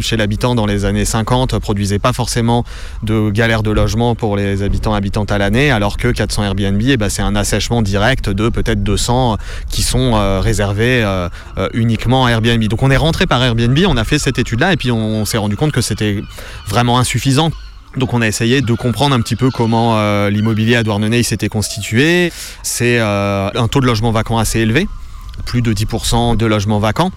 [0.00, 2.64] chez l'habitant dans les années 50 produisaient pas forcément
[3.02, 6.96] de galère de logement pour les habitants habitantes à la alors que 400 Airbnb, eh
[6.96, 9.38] ben, c'est un assèchement direct de peut-être 200
[9.70, 12.62] qui sont euh, réservés euh, euh, uniquement à Airbnb.
[12.64, 15.38] Donc on est rentré par Airbnb, on a fait cette étude-là et puis on, s'est
[15.38, 16.22] rendu compte que c'était
[16.68, 17.50] vraiment insuffisant
[17.96, 21.48] Donc on a essayé de comprendre un petit peu comment euh, l'immobilier à Douarnenez s'était
[21.48, 22.32] constitué.
[22.62, 24.86] C'est euh, un taux de logement vacant assez élevé,
[25.46, 27.12] plus de 10% de logements vacants.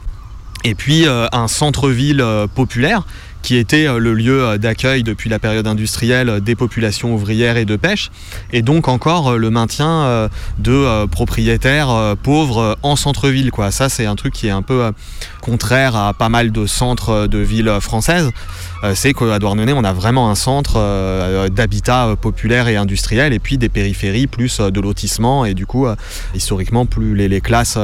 [0.63, 3.03] Et puis euh, un centre-ville euh, populaire
[3.41, 7.57] qui était euh, le lieu euh, d'accueil depuis la période industrielle euh, des populations ouvrières
[7.57, 8.11] et de pêche,
[8.51, 13.51] et donc encore le maintien de propriétaires pauvres en centre-ville.
[13.71, 14.91] Ça, c'est un truc qui est un peu
[15.41, 18.29] contraire à pas mal de centres de villes françaises.
[18.93, 23.69] C'est qu'à Douarnenez, on a vraiment un centre d'habitat populaire et industriel, et puis des
[23.69, 25.87] périphéries plus de lotissement, et du coup,
[26.33, 27.77] historiquement, plus les, classes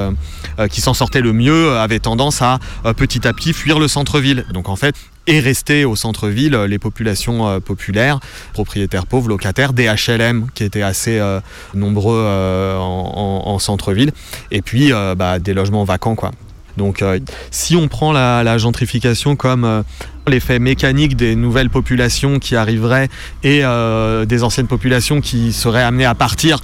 [0.70, 2.60] qui s'en sortaient le mieux avaient tendance à
[2.96, 4.46] petit à petit fuir le centre-ville.
[4.54, 4.96] Donc en fait,
[5.28, 8.20] et rester au centre-ville les populations euh, populaires,
[8.54, 11.40] propriétaires pauvres, locataires, des HLM qui étaient assez euh,
[11.74, 14.12] nombreux euh, en, en- en centre-ville,
[14.52, 16.16] et puis bah, des logements vacants.
[16.16, 16.32] Quoi.
[16.78, 17.04] Donc
[17.52, 19.84] si on prend la, gentrification comme
[20.28, 23.08] l'effet mécanique des nouvelles populations qui arriveraient
[23.44, 23.62] et
[24.28, 26.60] des anciennes populations qui seraient amenées à partir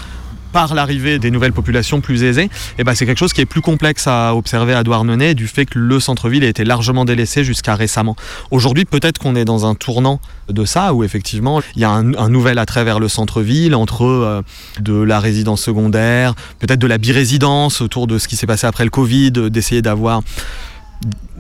[0.52, 3.62] par l'arrivée des nouvelles populations plus aisées, et ben c'est quelque chose qui est plus
[3.62, 7.76] complexe à observer à Douarnenez du fait que le centre-ville a été largement délaissé jusqu'à
[7.76, 8.16] récemment.
[8.52, 12.30] Aujourd'hui, peut-être qu'on est dans un tournant de ça, où effectivement, il y a un,
[12.30, 14.42] nouvel attrait vers le centre-ville, entre euh,
[14.80, 18.84] de la résidence secondaire, peut-être de la birésidence, autour de ce qui s'est passé après
[18.84, 20.22] le Covid, d'essayer d'avoir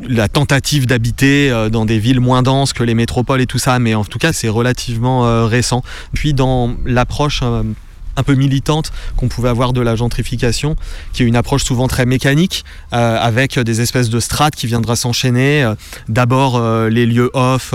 [0.07, 3.79] la tentative d'habiter euh, dans des villes moins denses que les métropoles et tout ça,
[3.79, 5.83] mais en tout cas c'est relativement euh, récent.
[6.13, 7.43] Puis dans l'approche
[8.15, 10.75] un peu militante qu'on pouvait avoir de la gentrification,
[11.13, 14.95] qui est une approche souvent très mécanique, euh, avec des espèces de strates qui viendraient
[14.95, 15.63] s'enchaîner.
[15.63, 15.75] Euh,
[16.09, 17.73] D'abord euh, les lieux off,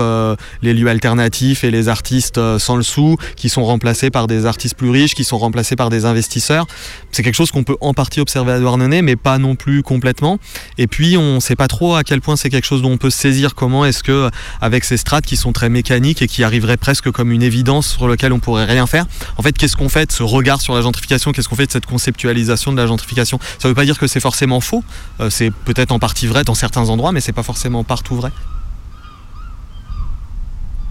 [0.61, 4.75] les lieux alternatifs et les artistes sans le sou, qui sont remplacés par des artistes
[4.75, 6.67] plus riches, qui sont remplacés par des investisseurs.
[7.11, 10.39] C'est quelque chose qu'on peut en partie observer à Douarnenez, mais pas non plus complètement.
[10.77, 12.97] Et puis on ne sait pas trop à quel point c'est quelque chose dont on
[12.97, 13.55] peut saisir.
[13.55, 14.29] Comment est-ce que,
[14.61, 18.07] avec ces strates qui sont très mécaniques et qui arriveraient presque comme une évidence sur
[18.07, 19.05] lequel on pourrait rien faire,
[19.37, 21.71] en fait, qu'est-ce qu'on fait de ce regard sur la gentrification Qu'est-ce qu'on fait de
[21.71, 23.39] cette conceptualisation de la gentrification?
[23.59, 24.83] Ça ne veut pas dire que c'est forcément faux.
[25.19, 28.31] Euh, c'est peut-être en partie vrai dans certains endroits, mais c'est pas forcément partout vrai.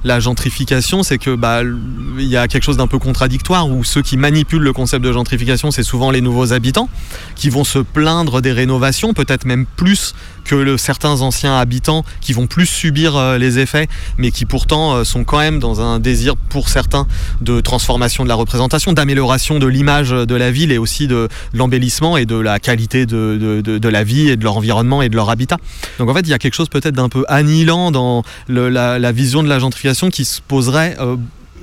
[0.04, 1.62] La gentrification, c'est que bah
[2.16, 5.12] il y a quelque chose d'un peu contradictoire où ceux qui manipulent le concept de
[5.12, 6.88] gentrification, c'est souvent les nouveaux habitants
[7.34, 10.14] qui vont se plaindre des rénovations, peut-être même plus
[10.46, 15.04] que certains anciens habitants qui vont plus subir euh, les effets, mais qui pourtant euh,
[15.04, 17.06] sont quand même dans un désir pour certains
[17.40, 22.16] de transformation de la représentation, d'amélioration de l'image de la ville et aussi de, l'embellissement
[22.16, 25.30] et de la qualité de, de, la vie et de leur environnement et de leur
[25.30, 25.56] habitat.
[25.98, 29.42] Donc en fait, il y a quelque chose peut-être d'un peu annihilant dans la vision
[29.42, 31.16] de la gentrification qui se poserait euh,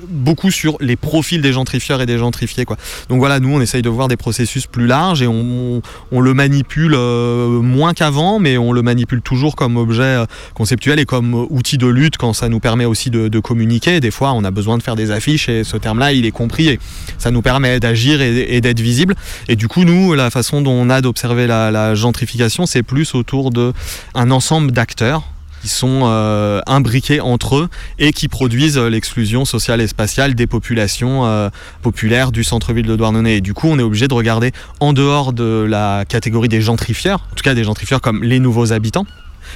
[0.10, 2.66] beaucoup sur les profils des gentrifieurs et des gentrifiés.
[2.66, 2.78] Quoi.
[3.10, 6.34] Donc voilà, nous on essaye de voir des processus plus larges et on, on, le
[6.34, 11.34] manipule euh, moins qu'avant, mais on le manipule toujours comme objet euh, conceptuel et comme
[11.34, 14.00] euh, outil de lutte quand ça nous permet aussi de, communiquer.
[14.00, 16.70] Des fois on a besoin de faire des affiches et ce terme-là il est compris
[16.70, 16.80] et
[17.18, 19.16] ça nous permet d'agir et, et d'être visible.
[19.50, 23.16] Et du coup nous, la façon dont on a d'observer la, la gentrification, c'est plus
[23.16, 25.24] autour d'un ensemble d'acteurs
[25.64, 30.46] qui sont euh, imbriqués entre eux et qui produisent euh, l'exclusion sociale et spatiale des
[30.46, 31.50] populations euh,
[31.82, 33.38] populaires du centre-ville de Douarnenez.
[33.38, 37.26] Et du coup, on est obligé de regarder en dehors de la catégorie des gentrifieurs,
[37.32, 39.06] en tout cas des gentrifieurs comme les nouveaux habitants,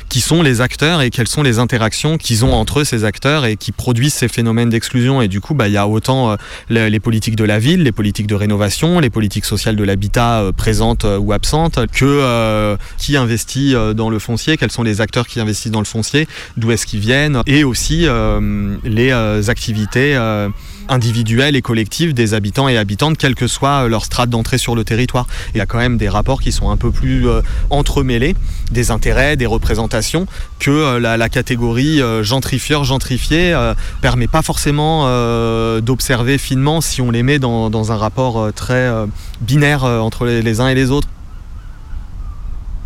[0.10, 3.46] qui sont les acteurs et quelles sont les interactions qu'ils ont entre eux, ces acteurs,
[3.46, 5.22] et qui produisent ces phénomènes d'exclusion.
[5.22, 6.36] Et du coup, bah, il y a autant euh,
[6.70, 10.52] les, politiques de la ville, les politiques de rénovation, les politiques sociales de l'habitat euh,
[10.52, 15.40] présentes euh, ou absentes, que qui investit dans le foncier, quels sont les acteurs qui
[15.40, 18.08] investissent dans le foncier, d'où est-ce qu'ils viennent, et aussi
[18.84, 20.18] les activités
[20.90, 24.84] individuelles et collectives des habitants et habitantes, quelle que soit leur strate d'entrée sur le
[24.84, 25.28] territoire.
[25.54, 28.36] Il y a quand même des rapports qui sont un peu plus euh, entremêlés,
[28.72, 30.28] des intérêts, des représentations,
[30.60, 37.02] que euh, la, catégorie euh, gentrifieur, gentrifié euh, permet pas forcément euh, d'observer finement si
[37.02, 38.90] on les met dans, un rapport très
[39.42, 41.08] binaire entre les uns et les autres.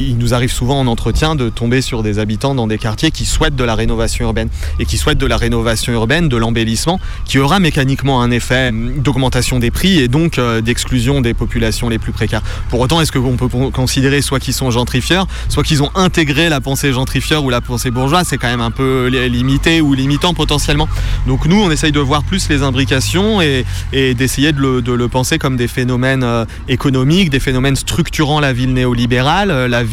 [0.02, 3.26] Il nous arrive souvent en entretien de tomber sur des habitants dans des quartiers qui
[3.26, 7.39] souhaitent de la rénovation urbaine et qui souhaitent de la rénovation urbaine, de l'embellissement, qui
[7.39, 12.12] aura mécaniquement un effet d'augmentation des prix et donc euh, d'exclusion des populations les plus
[12.12, 12.41] précaires.
[12.70, 16.62] Pour autant, est-ce qu'on peut considérer soit qu'ils sont gentrifieurs, soit qu'ils ont intégré la
[16.62, 20.88] pensée gentrifieur ou la pensée bourgeoise C'est quand même un peu limité ou limitant potentiellement.
[21.28, 25.08] Donc nous, on essaye de voir plus les imbrications et, d'essayer de le, de le,
[25.08, 29.91] penser comme des phénomènes euh, économiques, des phénomènes structurant la ville néolibérale, euh, la ville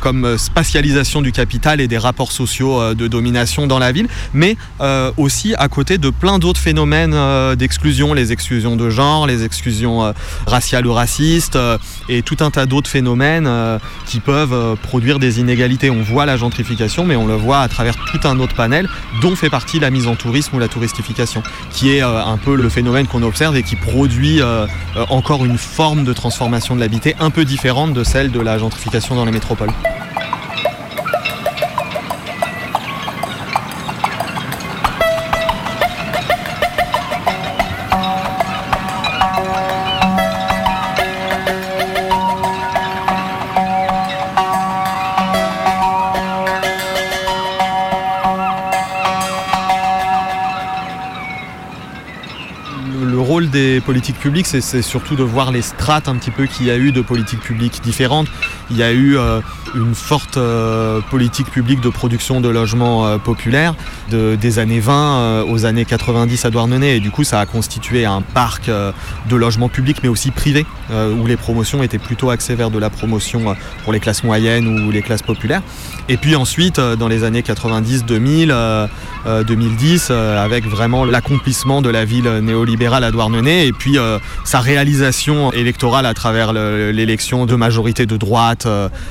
[0.00, 4.56] comme spatialisation du capital et des rapports sociaux de domination dans la ville, mais
[5.16, 7.16] aussi à côté de plein d'autres phénomènes
[7.56, 10.12] d'exclusion, les exclusions de genre, les exclusions
[10.46, 11.58] raciales ou racistes,
[12.08, 13.50] et tout un tas d'autres phénomènes
[14.06, 15.90] qui peuvent produire des inégalités.
[15.90, 18.88] On voit la gentrification, mais on le voit à travers tout un autre panel,
[19.22, 22.68] dont fait partie la mise en tourisme ou la touristification, qui est un peu le
[22.68, 24.40] phénomène qu'on observe et qui produit
[25.10, 29.14] encore une forme de transformation de l'habité un peu différente de celle de la gentrification
[29.18, 29.72] dans les métropoles.
[53.88, 56.76] Des politiques publiques, c'est surtout de voir les strates un petit peu qu'il y a
[56.76, 58.28] eu de politiques publiques différentes.
[58.70, 59.40] Il y a eu euh,
[59.74, 63.74] une forte euh, politique publique de production de logements euh, populaires
[64.10, 68.04] de, des années 20 aux années 90 à Douarnenez et du coup ça a constitué
[68.04, 72.70] un parc de logements publics mais aussi privés où les promotions étaient plutôt axées vers
[72.70, 75.62] de la promotion pour les classes moyennes ou les classes populaires.
[76.08, 78.54] Et puis ensuite dans les années 90, 2000,
[79.46, 83.96] 2010 avec vraiment l'accomplissement de la ville néolibérale à Douarnenez et puis
[84.44, 88.66] sa réalisation électorale à travers l'élection de majorité de droite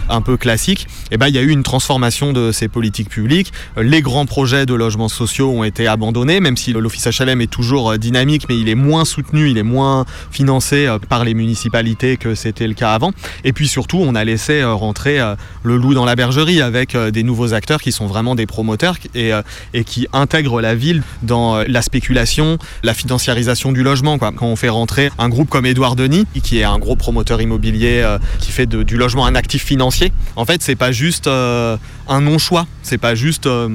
[0.09, 3.53] un peu classique, eh ben, il y a eu une transformation de ces politiques publiques.
[3.77, 7.91] Les grands projets de logements sociaux ont été abandonnés, même si l'Office HLM est toujours
[7.91, 12.17] euh, dynamique, mais il est moins soutenu, il est moins financé euh, par les municipalités
[12.17, 13.11] que c'était le cas avant.
[13.43, 15.19] Et puis surtout, on a laissé euh, rentrer
[15.63, 19.31] le loup dans la bergerie avec des nouveaux acteurs qui sont vraiment des promoteurs et,
[19.73, 24.17] et qui intègrent la ville dans la spéculation, la financiarisation du logement.
[24.17, 24.31] Quoi.
[24.35, 28.51] Quand fait rentrer un groupe comme Édouard Denis, qui est un gros promoteur immobilier qui
[28.51, 31.77] fait du logement un actif financier, en fait, c'est pas juste euh,
[32.07, 33.69] un non-choix, c'est pas juste euh,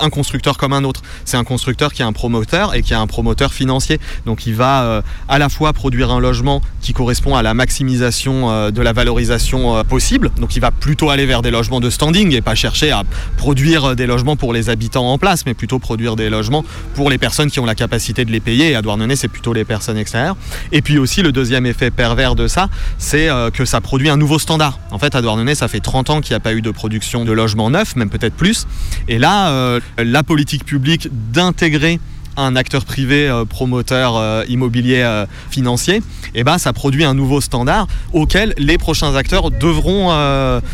[0.00, 1.02] un constructeur comme un autre.
[1.24, 3.98] C'est un constructeur qui est un promoteur et qui est un promoteur financier.
[4.26, 8.50] Donc il va euh, à la fois produire un logement qui correspond à la maximisation
[8.50, 10.30] euh, de la valorisation euh, possible.
[10.40, 13.02] Donc il va plutôt aller vers des logements de standing et pas chercher à
[13.36, 16.64] produire des logements pour les habitants en place, mais plutôt produire des logements
[16.94, 18.70] pour les personnes qui ont la capacité de les payer.
[18.70, 20.36] Et à Douarnenez, c'est plutôt les personnes extérieures.
[20.72, 22.68] Et puis aussi, le deuxième effet pervers de ça,
[22.98, 24.78] c'est que ça produit un nouveau standard.
[24.90, 27.24] En fait, à Douarnenez, ça fait 30 ans qu'il n'y a pas eu de production
[27.24, 28.66] de logements neufs, même peut-être plus.
[29.08, 32.00] Et là, la politique publique d'intégrer
[32.38, 36.02] un acteur privé euh, promoteur euh, immobilier euh, financier, et
[36.40, 40.08] eh ben ça produit un nouveau standard auquel les prochains acteurs devront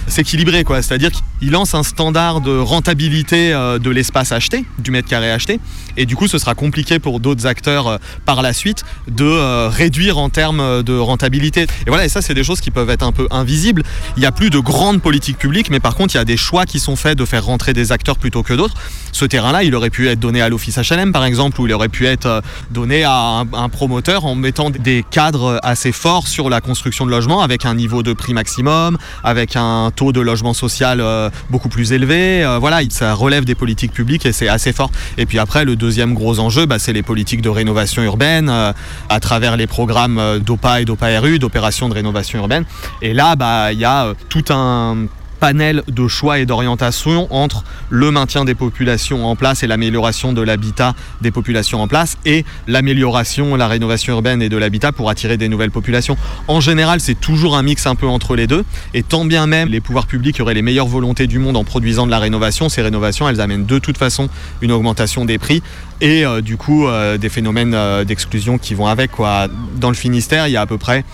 [0.09, 0.65] s'équilibrer.
[0.83, 5.61] C'est-à-dire qu'ils lancent un standard de rentabilité de l'espace acheté, du mètre carré acheté,
[5.97, 10.29] et du coup ce sera compliqué pour d'autres acteurs par la suite de réduire en
[10.29, 11.63] termes de rentabilité.
[11.63, 13.85] Et voilà, et ça c'est des choses qui peuvent être un peu invisibles.
[14.17, 16.37] Il n'y a plus de grandes politiques publiques, mais par contre il y a des
[16.37, 18.75] choix qui sont faits de faire rentrer des acteurs plutôt que d'autres.
[19.13, 21.89] Ce terrain-là, il aurait pu être donné à l'office HLM par exemple où il aurait
[21.89, 22.41] pu être euh,
[22.71, 27.43] donné à un, promoteur en mettant des cadres assez forts sur la construction de logements
[27.43, 31.93] avec un niveau de prix maximum, avec un taux de logement social euh, beaucoup plus
[31.93, 32.45] élevé.
[32.45, 34.91] Euh, voilà, ça relève des politiques publiques et c'est assez fort.
[35.19, 39.21] Et puis après, le deuxième gros enjeu, bah, c'est les politiques de rénovation urbaine à
[39.21, 42.65] travers les programmes d'OPA et d'OPA-RU, d'opérations de rénovation urbaine.
[43.03, 45.07] Et là, bah, il y a tout un
[45.45, 50.41] panel de choix et d'orientation entre le maintien des populations en place et l'amélioration de
[50.41, 55.37] l'habitat des populations en place et l'amélioration, la rénovation urbaine et de l'habitat pour attirer
[55.37, 56.17] des nouvelles populations.
[56.49, 58.65] En général, c'est toujours un mix un peu entre les deux
[58.95, 62.07] et tant bien même les pouvoirs publics auraient les meilleures volontés du monde en produisant
[62.07, 64.31] de la rénovation, ces rénovations, elles amènent de toute façon
[64.63, 65.63] une augmentation des prix
[66.01, 69.11] et euh, du coup euh, des phénomènes euh, d'exclusion qui vont avec.
[69.11, 69.49] Quoi.
[69.77, 71.05] Dans le Finistère, il y a à peu près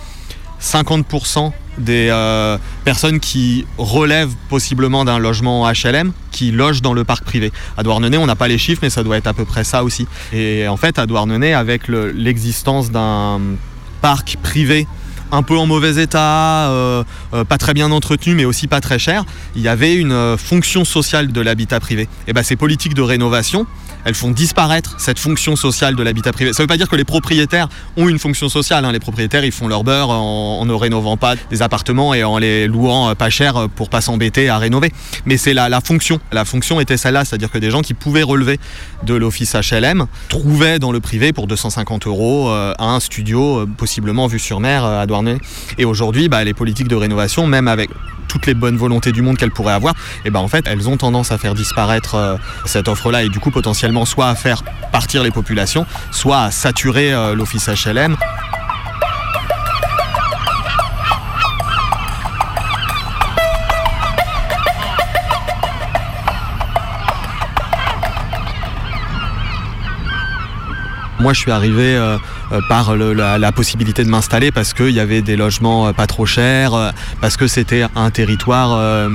[0.61, 7.23] 50% des euh, personnes qui relèvent possiblement d'un logement HLM qui logent dans le parc
[7.23, 7.51] privé.
[7.77, 9.83] À Douarnenez, on n'a pas les chiffres, mais ça doit être à peu près ça
[9.83, 10.07] aussi.
[10.33, 13.39] Et en fait, à Douarnenez, avec l'existence d'un
[14.01, 14.87] parc privé
[15.31, 17.03] un peu en mauvais état, euh,
[17.33, 19.23] euh, pas très bien entretenu, mais aussi pas très cher,
[19.55, 22.09] il y avait une fonction sociale de l'habitat privé.
[22.27, 23.65] Et ben ces politiques de rénovation,
[24.05, 26.53] elles font disparaître cette fonction sociale de l'habitat privé.
[26.53, 28.85] Ça ne veut pas dire que les propriétaires ont une fonction sociale.
[28.85, 28.91] Hein.
[28.91, 32.67] Les propriétaires, ils font leur beurre en, ne rénovant pas des appartements et en les
[32.67, 34.91] louant euh, pas cher pour pas s'embêter à rénover.
[35.25, 36.19] Mais c'est la, la, fonction.
[36.31, 38.59] La fonction était celle-là, c'est-à-dire que des gens qui pouvaient relever
[39.03, 44.27] de l'office HLM trouvaient dans le privé pour 250 euros euh, un studio euh, possiblement
[44.27, 45.37] vu sur mer à Douarnenez.
[45.77, 47.89] Et aujourd'hui, bah, les politiques de rénovation, même avec
[48.31, 50.95] toutes les bonnes volontés du monde qu'elles pourraient avoir, et ben en fait elles ont
[50.95, 55.21] tendance à faire disparaître euh, cette offre-là et du coup potentiellement soit à faire partir
[55.21, 58.15] les populations, soit à saturer euh, l'office HLM.
[71.21, 72.17] Moi, je suis arrivé euh,
[72.51, 76.25] euh, par la, possibilité de m'installer parce qu'il y avait des logements euh, pas trop
[76.25, 79.07] chers, parce que c'était un territoire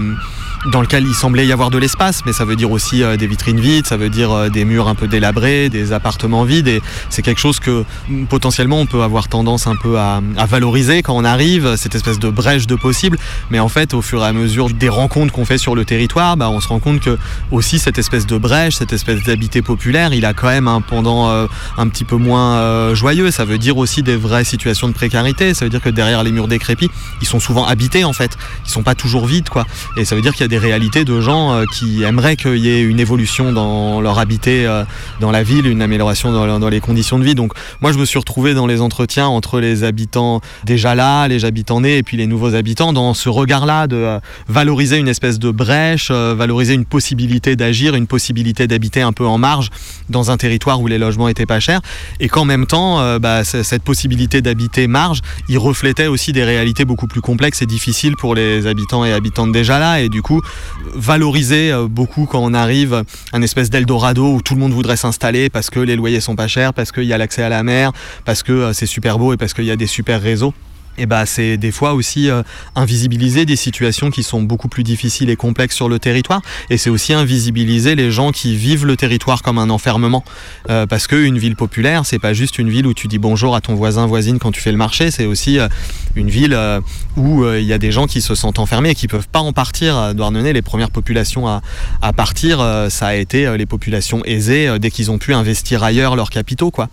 [0.72, 3.26] dans lequel il semblait y avoir de l'espace, mais ça veut dire aussi euh, des
[3.26, 6.80] vitrines vides, ça veut dire euh, des murs un peu délabrés, des appartements vides, et
[7.10, 11.16] c'est quelque chose que mm, potentiellement on peut avoir tendance un peu à, valoriser quand
[11.16, 13.18] on arrive, cette espèce de brèche de possible,
[13.50, 16.36] mais en fait au fur et à mesure des rencontres qu'on fait sur le territoire,
[16.36, 17.18] bah, on se rend compte que
[17.50, 21.28] aussi cette espèce de brèche, cette espèce d'habité populaire, il a quand même un pendant
[21.28, 21.46] euh,
[21.76, 25.64] un petit peu moins joyeux, ça veut dire aussi des vraies situations de précarité, ça
[25.64, 26.90] veut dire que derrière les murs décrépits,
[27.20, 30.22] ils sont souvent habités en fait, ils sont pas toujours vides quoi, et ça veut
[30.22, 33.00] dire qu'il y a des réalités de gens euh, qui aimeraient qu'il y ait une
[33.00, 34.84] évolution dans leur habité euh,
[35.20, 37.34] dans la ville, une amélioration dans, les conditions de vie.
[37.34, 41.44] Donc moi je me suis retrouvé dans les entretiens entre les habitants déjà là, les
[41.44, 45.38] habitants nés et puis les nouveaux habitants dans ce regard-là de euh, valoriser une espèce
[45.38, 49.70] de brèche, valoriser une possibilité d'agir, une possibilité d'habiter un peu en marge
[50.08, 51.80] dans un territoire où les logements étaient pas chers
[52.20, 57.06] et qu'en même temps bah, cette possibilité d'habiter marge, il reflétait aussi des réalités beaucoup
[57.06, 60.40] plus complexes et difficiles pour les habitants et habitantes déjà là et du coup
[60.94, 65.50] valoriser euh, beaucoup quand on arrive un espèce d'Eldorado où tout le monde voudrait s'installer
[65.50, 67.92] parce que les loyers sont pas chers, parce qu'il y a l'accès à la mer,
[68.24, 70.54] parce que euh, c'est super beau et parce qu'il y a des super réseaux.
[70.98, 72.42] Et bah c'est des fois aussi euh,
[72.74, 76.42] invisibiliser des situations qui sont beaucoup plus difficiles et complexes sur le territoire.
[76.70, 80.24] Et c'est aussi invisibiliser les gens qui vivent le territoire comme un enfermement.
[80.70, 83.60] Euh, parce qu'une ville populaire, c'est pas juste une ville où tu dis bonjour à
[83.60, 85.10] ton voisin, voisine quand tu fais le marché.
[85.10, 85.68] C'est aussi euh,
[86.14, 86.80] une ville euh,
[87.16, 89.52] où il y a des gens qui se sentent enfermés et qui peuvent pas en
[89.52, 90.14] partir.
[90.14, 91.62] Douarnenez, les premières populations à,
[92.02, 92.58] à partir,
[92.90, 96.88] ça a été les populations aisées dès qu'ils ont pu investir ailleurs leurs capitaux, quoi.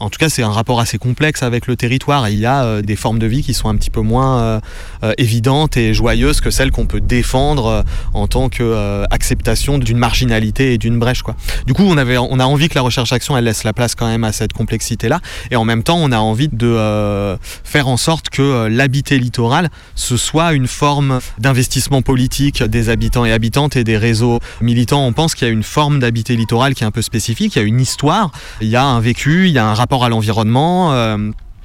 [0.00, 2.30] En tout cas, c'est un rapport assez complexe avec le territoire.
[2.30, 4.60] Il y a euh, des formes de vie qui sont un petit peu moins euh,
[5.04, 7.84] euh, évidentes et joyeuses que celles qu'on peut défendre
[8.14, 11.22] en tant qu'acceptation d'une marginalité et d'une brèche.
[11.66, 14.06] Du coup, on, avait, on a envie que la recherche-action elle laisse la place quand
[14.06, 15.20] même à cette complexité-là.
[15.50, 20.16] Et en même temps, on a envie de faire en sorte que l'habité littoral, ce
[20.16, 25.04] soit une forme d'investissement politique des habitants et habitantes et des réseaux militants.
[25.04, 27.56] On pense qu'il y a une forme d'habité littoral qui est un peu spécifique.
[27.56, 28.32] Il y a une histoire,
[28.62, 30.92] il y a un vécu, il y a un rapport à l'environnement.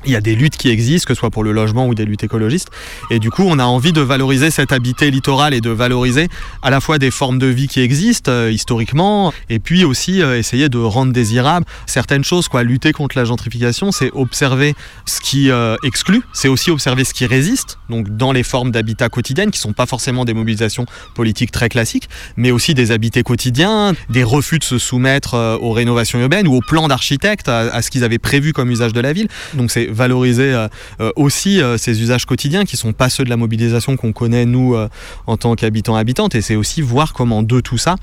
[0.06, 2.06] Il y a des luttes qui existent, que ce soit pour le logement ou des
[2.06, 2.70] luttes écologistes.
[3.12, 6.28] Et du coup, on a envie de valoriser cet habité littoral et de valoriser
[6.62, 10.38] à la fois des formes de vie qui existent euh, historiquement, et puis aussi euh,
[10.38, 12.48] essayer de rendre désirables certaines choses.
[12.48, 12.64] Quoi.
[12.64, 14.76] Lutter contre la gentrification, c'est observer
[15.06, 19.10] ce qui euh, exclut, c'est aussi observer ce qui résiste, donc dans les formes d'habitat
[19.10, 20.86] quotidiennes, qui sont pas forcément des mobilisations
[21.16, 26.20] politiques très classiques, mais aussi des habités quotidiens, des refus de se soumettre aux rénovations
[26.20, 29.14] urbaines ou aux plans d'architectes, à, à ce qu'ils avaient prévu comme usage de la
[29.14, 29.28] ville.
[29.54, 30.54] Donc c'est valoriser
[31.00, 34.46] euh, aussi euh, ces usages quotidiens qui sont pas ceux de la mobilisation qu'on connaît
[34.46, 34.88] nous euh,
[35.26, 36.36] en tant qu'habitants habitantes.
[36.36, 37.96] Et c'est aussi voir comment de tout ça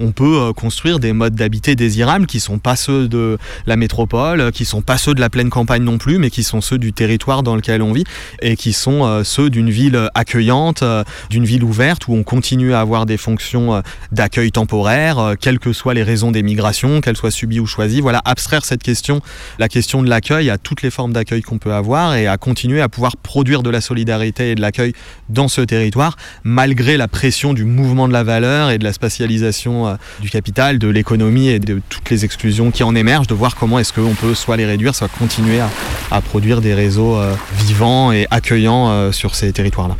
[0.00, 4.52] on peut euh, construire des modes d'habiter désirables qui sont pas ceux de la métropole,
[4.52, 6.92] qui sont pas ceux de la pleine campagne non plus, mais qui sont ceux du
[6.92, 8.04] territoire dans lequel on vit
[8.42, 12.74] et qui sont euh, ceux d'une ville accueillante, euh, d'une ville ouverte où on continue
[12.74, 13.82] à avoir des fonctions
[14.12, 18.00] d'accueil temporaire, quelles que soient les raisons des migrations, qu'elles soient subies ou choisies.
[18.00, 19.20] Voilà, abstraire cette question,
[19.58, 22.80] la question de l'accueil à toutes les formes d'accueil qu'on peut avoir et à continuer
[22.80, 24.92] à pouvoir produire de la solidarité et de l'accueil
[25.28, 29.87] dans ce territoire, malgré la pression du mouvement de la valeur et de la spatialisation
[29.88, 33.56] euh, du capital, de l'économie et de toutes les exclusions qui en émergent, de voir
[33.56, 35.70] comment est-ce qu'on peut soit les réduire, soit continuer à,
[36.10, 39.96] à produire des réseaux euh, vivants et accueillants euh, sur ces territoires-là.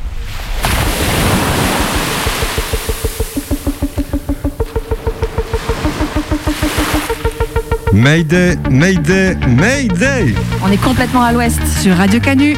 [7.92, 12.56] Mayday, Mayday, Mayday On est complètement à l'ouest sur Radio Canu.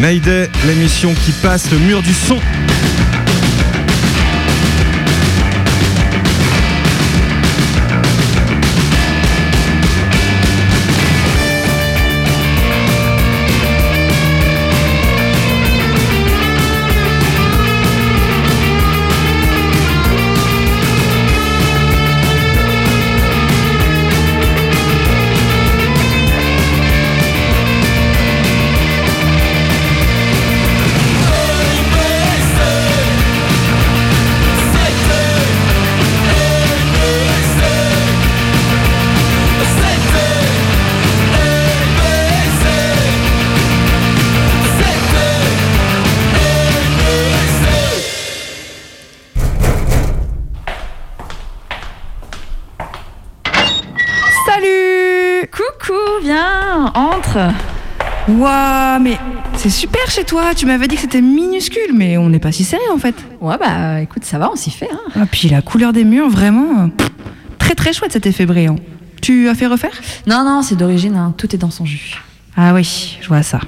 [0.00, 2.38] Mayday, l'émission qui passe le mur du son.
[59.62, 60.54] C'est super chez toi.
[60.54, 63.14] Tu m'avais dit que c'était minuscule, mais on n'est pas si sérieux en fait.
[63.40, 64.88] Ouais, bah écoute, ça va, on s'y fait.
[64.90, 64.98] Hein.
[65.14, 66.84] Ah, puis la couleur des murs, vraiment.
[66.84, 67.08] euh, pff,
[67.58, 68.76] très très chouette cet effet brillant.
[69.20, 69.92] Tu as fait refaire?
[70.26, 72.14] Non, non, c'est d'origine, hein, tout est dans son jus.
[72.56, 73.60] Ah oui, je vois ça.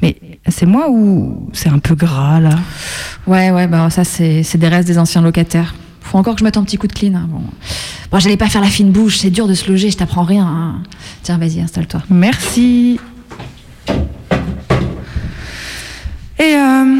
[0.00, 0.16] Mais
[0.48, 2.58] c'est moi ou c'est un peu gras là?
[3.26, 5.74] Ouais, ouais, bah ça, c'est c'est des restes des anciens locataires.
[6.00, 7.14] Faut encore que je mette un petit coup de clean.
[7.14, 7.42] hein, Bon,
[8.10, 10.46] bon j'allais pas faire la fine bouche, c'est dur de se loger, je t'apprends rien.
[10.46, 10.82] hein.
[11.22, 12.02] Tiens, vas-y, installe-toi.
[12.08, 12.98] Merci.
[16.38, 16.96] Et euh,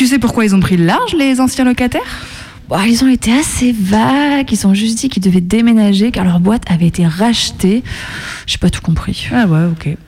[0.00, 2.24] tu sais pourquoi ils ont pris large, les anciens locataires?
[2.70, 6.40] Bon, ils ont été assez vagues, ils ont juste dit qu'ils devaient déménager car leur
[6.40, 7.84] boîte avait été rachetée.
[8.46, 9.28] J'ai pas tout compris.
[9.30, 9.98] Ah ouais, ok.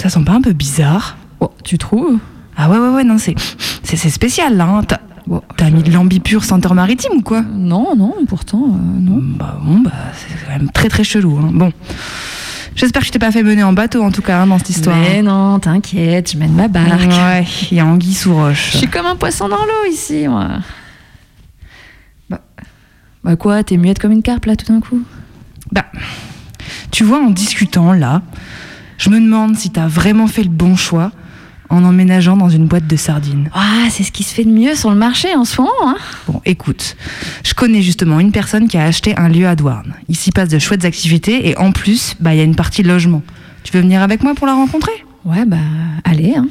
[0.00, 1.16] Ça sent pas un peu bizarre?
[1.40, 2.20] Oh, tu trouves?
[2.56, 3.34] Ah ouais, ouais, ouais, non, c'est
[3.82, 4.66] c'est c'est spécial là.
[4.66, 4.84] Hein.
[4.84, 5.00] T'as
[5.56, 9.18] t'as mis de l'ambipure senteur maritime ou quoi Non, non, pourtant, euh, non.
[9.20, 11.38] Bah bon, bah c'est quand même très très chelou.
[11.38, 11.50] Hein.
[11.52, 11.72] Bon.
[12.76, 14.68] J'espère que je t'ai pas fait mener en bateau en tout cas hein, dans cette
[14.68, 14.98] histoire.
[14.98, 17.08] Mais non, t'inquiète, je mène ma barque.
[17.10, 18.72] Ouais, il y a anguille sous roche.
[18.72, 20.48] Je suis comme un poisson dans l'eau ici, moi.
[22.28, 22.42] Bah,
[23.24, 25.00] bah quoi, t'es muette comme une carpe là tout d'un coup?
[25.72, 25.86] Bah,
[26.90, 28.20] tu vois, en discutant là,
[28.98, 31.12] je me demande si t'as vraiment fait le bon choix
[31.70, 33.50] en emménageant dans une boîte de sardines.
[33.54, 35.96] Ah, c'est ce qui se fait de mieux sur le marché en ce moment, hein
[36.26, 36.96] Bon, écoute,
[37.44, 39.94] je connais justement une personne qui a acheté un lieu à Douarn.
[40.08, 42.82] Il s'y passe de chouettes activités et en plus, bah, il y a une partie
[42.82, 43.22] logement.
[43.64, 44.92] Tu veux venir avec moi pour la rencontrer?
[45.24, 45.56] Ouais, bah,
[46.04, 46.46] allez, hein.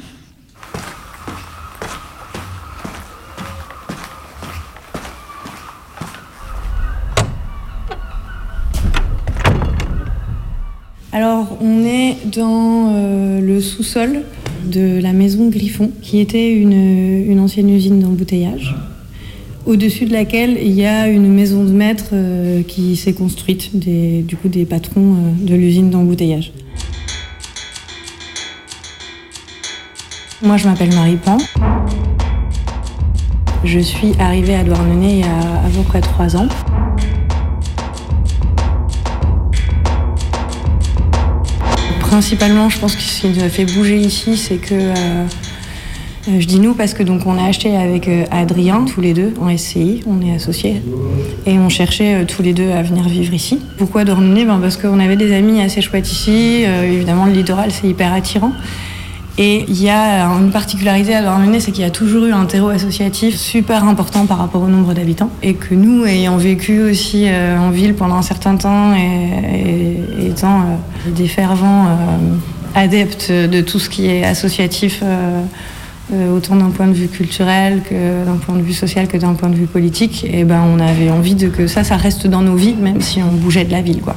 [11.16, 14.22] Alors, on est dans euh, le sous-sol
[14.66, 18.74] de la maison Griffon, qui était une, ancienne usine d'embouteillage,
[19.66, 24.22] au-dessus de laquelle il y a une maison de maître euh, qui s'est construite, des,
[24.22, 26.52] du coup des patrons euh, de l'usine d'embouteillage.
[30.42, 31.38] Moi, je m'appelle Marie Pan.
[33.64, 36.46] Je suis arrivée à Douarnenez il y a à peu près trois ans.
[42.08, 44.94] Principalement, je pense que ce qui nous a fait bouger ici, c'est que euh,
[46.28, 49.12] euh, je dis nous parce que donc on a acheté avec euh, Adrien tous les
[49.12, 50.82] deux en SCI, on est associés,
[51.46, 53.60] et on cherchait tous les deux à venir vivre ici.
[53.76, 56.62] Pourquoi Dornenay ben Parce qu'on avait des amis assez chouettes ici.
[56.62, 58.52] évidemment, le littoral c'est hyper attirant.
[59.38, 62.46] Et il y a une particularité à Douarnenez, c'est qu'il y a toujours eu un
[62.46, 65.30] terreau associatif super important par rapport au nombre d'habitants.
[65.42, 70.60] Et que nous, ayant vécu aussi euh, en ville pendant un certain temps et, étant
[70.60, 71.90] euh, des fervents euh,
[72.74, 75.02] adeptes de tout ce qui est associatif,
[76.30, 79.48] autant d'un point de vue culturel que d'un point de vue social que d'un point
[79.48, 82.54] de vue politique, et ben on avait envie de que ça, ça reste dans nos
[82.54, 84.14] vies, même si on bougeait de la ville, quoi.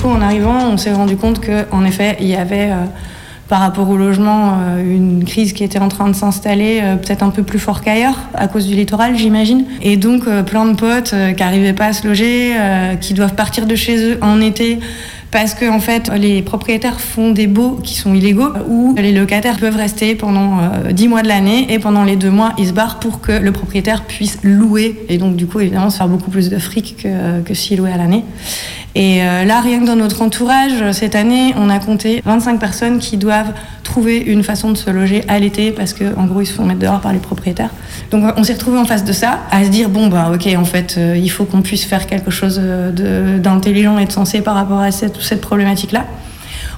[0.00, 2.84] Coup, en arrivant, on s'est rendu compte qu'en effet, il y avait, euh,
[3.48, 7.22] par rapport au logement, euh, une crise qui était en train de s'installer, euh, peut-être
[7.22, 9.64] un peu plus fort qu'ailleurs, à cause du littoral, j'imagine.
[9.82, 12.54] Et donc, plein de potes qui n'arrivaient pas à se loger,
[13.00, 14.78] qui doivent partir de chez eux en été.
[15.30, 19.58] Parce que en fait, les propriétaires font des baux qui sont illégaux, où les locataires
[19.58, 22.72] peuvent rester pendant euh, 10 mois de l'année et pendant les deux mois, ils se
[22.72, 26.30] barrent pour que le propriétaire puisse louer et donc du coup évidemment se faire beaucoup
[26.30, 28.24] plus de fric que, que s'il louait à l'année.
[28.94, 32.98] Et euh, là, rien que dans notre entourage, cette année, on a compté 25 personnes
[32.98, 33.52] qui doivent
[33.90, 36.64] trouver une façon de se loger à l'été parce que, en gros, ils se font
[36.64, 37.70] mettre dehors par les propriétaires.
[38.10, 40.64] Donc, on s'est retrouvé en face de ça, à se dire bon, bah, ok, en
[40.64, 44.54] fait, euh, il faut qu'on puisse faire quelque chose euh, d'intelligent et de sensé par
[44.54, 46.04] rapport à cette, problématique-là.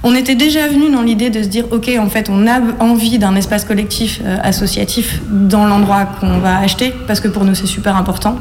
[0.03, 3.19] On était déjà venu dans l'idée de se dire, ok, en fait, on a envie
[3.19, 7.67] d'un espace collectif euh, associatif dans l'endroit qu'on va acheter, parce que pour nous c'est
[7.67, 8.37] super important.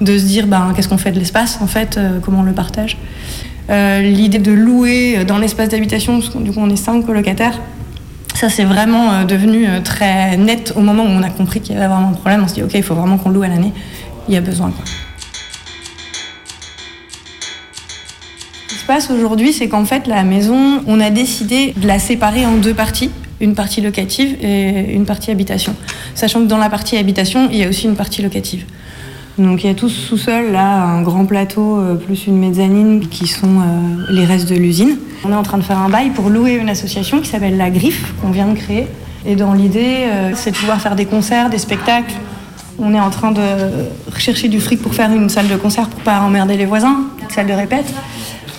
[0.00, 2.52] De se dire ben, qu'est-ce qu'on fait de l'espace en fait, euh, comment on le
[2.52, 2.96] partage.
[3.70, 7.60] Euh, L'idée de louer dans l'espace d'habitation, parce que du coup on est cinq colocataires,
[8.34, 11.74] ça c'est vraiment euh, devenu euh, très net au moment où on a compris qu'il
[11.74, 12.42] y avait vraiment un problème.
[12.44, 13.72] On se dit ok il faut vraiment qu'on loue à l'année,
[14.28, 14.72] il y a besoin.
[18.68, 21.98] Ce qui se passe aujourd'hui, c'est qu'en fait la maison, on a décidé de la
[21.98, 25.74] séparer en deux parties une partie locative et une partie habitation.
[26.14, 28.64] Sachant que dans la partie habitation, il y a aussi une partie locative.
[29.38, 33.06] Donc il y a tout ce sous-sol, là, un grand plateau euh, plus une mezzanine
[33.08, 34.98] qui sont euh, les restes de l'usine.
[35.24, 37.70] On est en train de faire un bail pour louer une association qui s'appelle La
[37.70, 38.88] Griffe, qu'on vient de créer.
[39.24, 42.14] Et dans l'idée, euh, c'est de pouvoir faire des concerts, des spectacles.
[42.80, 43.42] On est en train de
[44.12, 47.30] rechercher du fric pour faire une salle de concert pour pas emmerder les voisins, une
[47.30, 47.92] salle de répète.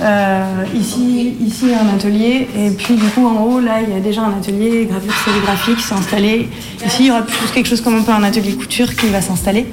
[0.02, 2.48] Euh, ici, ici, un atelier.
[2.58, 5.78] Et puis, du coup, en haut, là, il y a déjà un atelier gravure sérigraphique
[5.78, 6.50] qui s'est installé.
[6.86, 9.22] Ici, il y aura plus quelque chose comme un peu un atelier couture qui va
[9.22, 9.66] s'installer.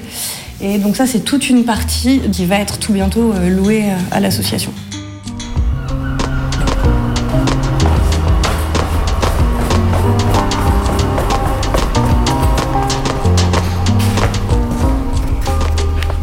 [0.61, 3.97] Et donc, ça, c'est toute une partie qui va être tout bientôt euh, louée euh,
[4.11, 4.73] à l'association.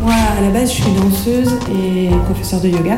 [0.02, 2.98] Moi, à la base, je suis danseuse et professeure de yoga.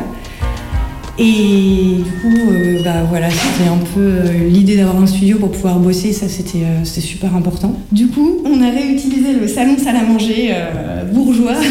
[1.18, 5.50] Et du coup, euh, bah voilà, c'était un peu euh, l'idée d'avoir un studio pour
[5.50, 7.74] pouvoir bosser, ça c'était euh, c'était super important.
[7.90, 10.54] Du coup, on a réutilisé le salon salle à manger
[11.12, 11.54] bourgeois.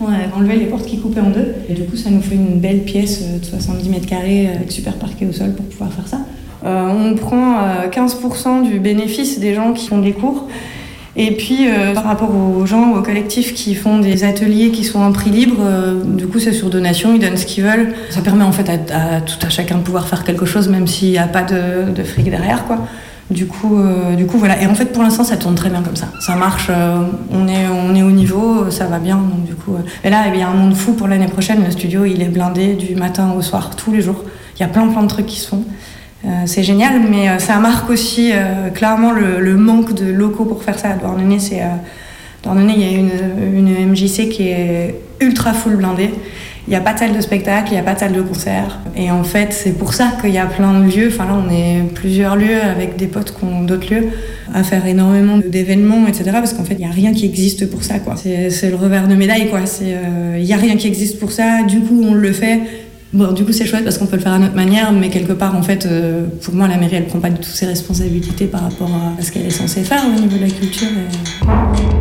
[0.00, 1.54] On a enlevé les portes qui coupaient en deux.
[1.68, 4.94] Et du coup, ça nous fait une belle pièce de 70 mètres carrés avec super
[4.94, 6.20] parquet au sol pour pouvoir faire ça.
[6.64, 10.46] On prend euh, 15% du bénéfice des gens qui font des cours.
[11.16, 15.00] Et puis, euh, par rapport aux gens, aux collectifs qui font des ateliers qui sont
[15.00, 17.94] en prix libre, euh, du coup, c'est sur donation, ils donnent ce qu'ils veulent.
[18.10, 21.10] Ça permet en fait à, tout à chacun de pouvoir faire quelque chose, même s'il
[21.10, 22.78] n'y a pas de, fric derrière, quoi.
[23.30, 24.62] Du coup, euh, du coup, voilà.
[24.62, 26.08] Et en fait, pour l'instant, ça tourne très bien comme ça.
[26.20, 26.70] Ça marche,
[27.30, 29.16] on, est, on est au niveau, ça va bien.
[29.16, 29.76] Donc, du coup.
[30.04, 31.62] Et là, il y a un monde fou pour l'année prochaine.
[31.64, 34.24] Le studio, il est blindé du matin au soir, tous les jours.
[34.56, 35.64] Il y a plein, plein de trucs qui se font.
[36.24, 40.64] Euh, c'est génial, mais euh, ça marque aussi euh, clairement le, manque de locaux pour
[40.64, 40.90] faire ça.
[40.90, 41.38] À Douarnenez,
[42.44, 46.10] il y a une, MJC qui est ultra full blindée.
[46.66, 48.20] Il n'y a pas de salle de spectacle, il n'y a pas de salle de
[48.20, 48.80] concert.
[48.94, 51.08] Et en fait, c'est pour ça qu'il y a plein de lieux.
[51.08, 54.08] Enfin, là, on est plusieurs lieux avec des potes qui ont d'autres lieux
[54.52, 56.24] à faire énormément d'événements, etc.
[56.32, 57.94] Parce qu'en fait, il n'y a rien qui existe pour ça.
[58.16, 59.48] C'est, le revers de médaille,
[59.80, 61.62] il n'y a rien qui existe pour ça.
[61.62, 62.60] Du coup, on le fait.
[63.12, 65.32] Bon, du coup, c'est chouette parce qu'on peut le faire à notre manière, mais quelque
[65.32, 68.62] part, en fait, euh, pour moi, la mairie, elle prend pas du ses responsabilités par
[68.62, 70.88] rapport à ce qu'elle est censée faire au niveau de la culture.
[70.88, 71.97] et-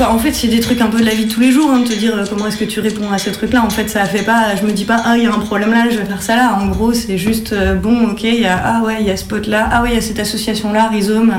[0.00, 1.82] En fait, c'est des trucs un peu de la vie de tous les jours, hein,
[1.88, 3.62] te dire euh, comment est-ce que tu réponds à ce truc-là.
[3.64, 4.56] En fait, ça fait pas.
[4.56, 6.34] Je me dis pas, ah, il y a un problème là, je vais faire ça
[6.34, 6.58] là.
[6.60, 9.16] En gros, c'est juste, euh, bon, ok, il y a, ah ouais, il y a
[9.16, 11.32] ce pote-là, ah ouais, il y a cette association-là, Rhizome,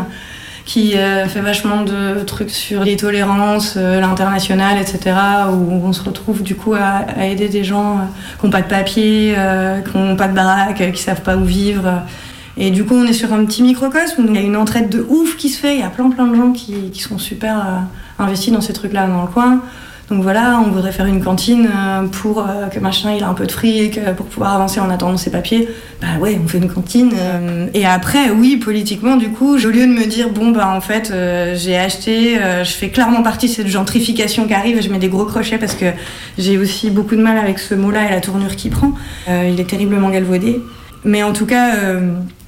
[0.66, 5.16] qui euh, fait vachement de trucs sur les tolérances, l'international, etc.,
[5.51, 7.99] où on se retrouve du coup à, aider des gens
[8.39, 9.36] qui n'ont pas de papier,
[9.91, 12.03] qui n'ont pas de baraque, qui savent pas où vivre.
[12.58, 14.88] Et du coup, on est sur un petit microcosme, donc il y a une entraide
[14.88, 17.86] de ouf qui se fait, il y a plein plein de gens qui sont super
[18.20, 19.61] investis dans ces trucs-là dans le coin.
[20.09, 23.34] Donc voilà, on voudrait faire une cantine euh, pour euh, que machin il a un
[23.34, 25.68] peu de fric, euh, pour pouvoir avancer en attendant ses papiers.
[25.99, 27.11] Bah ouais, on fait une cantine.
[27.74, 31.11] et après, oui, politiquement, du coup, au lieu de me dire, bon, bah en fait,
[31.55, 35.26] j'ai acheté, je fais clairement partie de cette gentrification qui arrive, je mets des gros
[35.26, 35.86] crochets parce que
[36.38, 38.91] j'ai aussi beaucoup de mal avec ce mot-là et la tournure qu'il prend.
[39.28, 40.61] Il est terriblement galvaudé.
[41.05, 41.72] Mais en tout cas,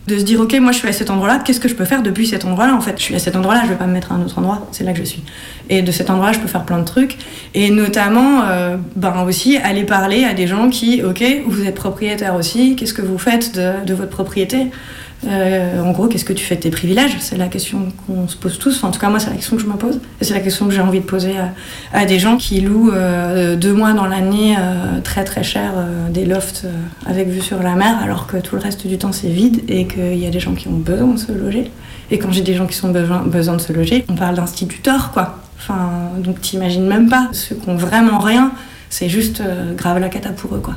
[0.08, 2.02] de se dire, ok, moi je suis à cet endroit-là, qu'est-ce que je peux faire
[2.02, 4.14] depuis cet endroit-là En fait, je suis à cet endroit-là, je vais pas me mettre
[4.14, 5.24] à un autre endroit, c'est là que je suis.
[5.70, 7.18] Et de cet endroit, je peux faire plein de trucs.
[7.54, 12.36] Et notamment, euh, ben aussi, aller parler à des gens qui, ok, vous êtes propriétaire
[12.36, 14.68] aussi, qu'est-ce que vous faites de, votre propriété?
[15.28, 17.18] Euh, En gros, qu'est-ce que tu fais de tes privilèges?
[17.20, 18.78] C'est la question qu'on se pose tous.
[18.78, 20.00] Enfin, en tout cas, moi, c'est la question que je me pose.
[20.22, 21.34] Et c'est la question que j'ai envie de poser
[21.92, 24.56] à, des gens qui louent euh, deux mois dans l'année
[25.04, 25.74] très très cher
[26.12, 26.66] des lofts
[27.06, 29.88] avec vue sur la mer, alors que tout le reste du temps c'est vide et
[29.88, 31.72] qu'il y a des gens qui ont besoin de se loger.
[32.10, 35.12] Et quand j'ai des gens qui ont besoin, besoin de se loger, on parle d'instituteurs,
[35.12, 35.40] quoi.
[35.58, 37.30] Enfin, donc t'imagines même pas.
[37.32, 38.52] Ceux qui ont vraiment rien,
[38.90, 40.76] c'est juste euh, grave la cata pour eux, quoi.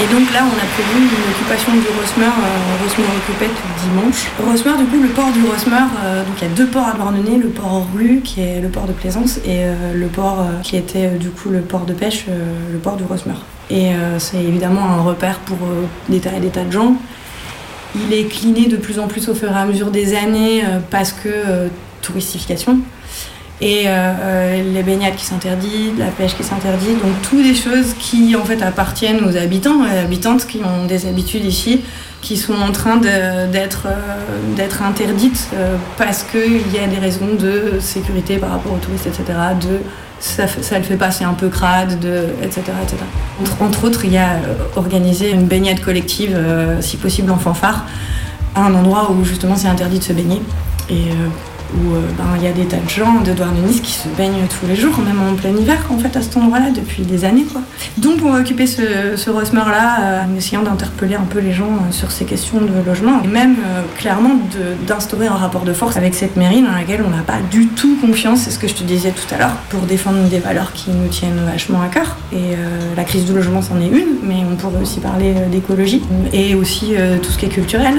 [0.00, 3.46] Et donc là, on a prévu une occupation du Rosmer, euh, Rosmer occupé
[3.82, 4.28] dimanche.
[4.38, 6.92] Rosmer, du coup, le port du Rosmer, euh, donc il y a deux ports à
[6.92, 10.76] Douarnenez, le port Rue, qui est le port de Plaisance, et euh, le port qui
[10.76, 13.34] était du coup le port de pêche, le port du Rosmer.
[13.70, 16.94] Et euh, c'est évidemment un repère pour euh, des tas et des tas de gens.
[17.94, 20.78] Il est cliné de plus en plus au fur et à mesure des années euh,
[20.90, 21.68] parce que
[22.02, 22.78] touristification.
[23.60, 23.86] et
[24.74, 28.62] les baignades qui s'interdisent, la pêche qui s'interdit, donc toutes des choses qui en fait
[28.62, 31.80] appartiennent aux habitants et habitantes qui ont des habitudes ici,
[32.22, 33.88] qui sont en train d'être
[34.82, 35.48] interdites
[35.96, 39.24] parce qu'il y a des raisons de sécurité par rapport aux touristes, etc.
[40.20, 40.46] ça,
[40.78, 42.62] le fait pas, c'est un peu crade, de, etc.
[42.82, 42.96] etc.
[43.60, 44.40] Entre, autres, il y a
[44.76, 46.36] organisé une baignade collective,
[46.80, 47.86] si possible en fanfare,
[48.54, 50.42] à un endroit où justement c'est interdit de se baigner.
[50.90, 51.10] Et
[51.74, 54.46] où euh, ben, il y a des tas de gens de Douarnenez qui se baignent
[54.48, 57.44] tous les jours, même en plein hiver, en fait, à cet endroit-là, depuis des années.
[57.44, 57.60] Quoi.
[57.98, 61.66] Donc, on va occuper ce, ce Rosmer-là, euh, en essayant d'interpeller un peu les gens
[61.66, 63.56] euh, sur ces questions de logement, et même
[63.96, 64.36] clairement
[64.86, 67.96] d'instaurer un rapport de force avec cette mairie dans laquelle on n'a pas du tout
[68.00, 70.90] confiance, c'est ce que je te disais tout à l'heure, pour défendre des valeurs qui
[70.90, 72.16] nous tiennent vachement à cœur.
[72.32, 72.56] Et
[72.96, 76.02] la crise du logement, c'en est une, mais on pourrait aussi parler d'écologie,
[76.32, 77.94] et aussi tout ce qui est culturel.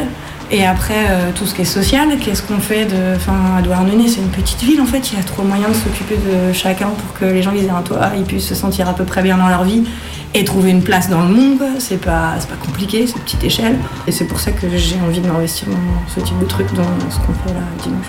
[0.52, 3.16] Et après, euh, tout ce qui est social, qu'est-ce qu'on fait de.
[3.16, 5.74] Enfin, à Douarnenez, c'est une petite ville en fait, il y a trop moyen de
[5.74, 8.94] s'occuper de chacun pour que les gens aient un toit, ils puissent se sentir à
[8.94, 9.84] peu près bien dans leur vie
[10.34, 11.62] et trouver une place dans le monde.
[11.78, 13.78] C'est pas, pas compliqué, c'est petite échelle.
[14.08, 17.12] Et c'est pour ça que j'ai envie de m'investir dans ce type de truc, dans
[17.12, 18.08] ce qu'on fait là dimanche.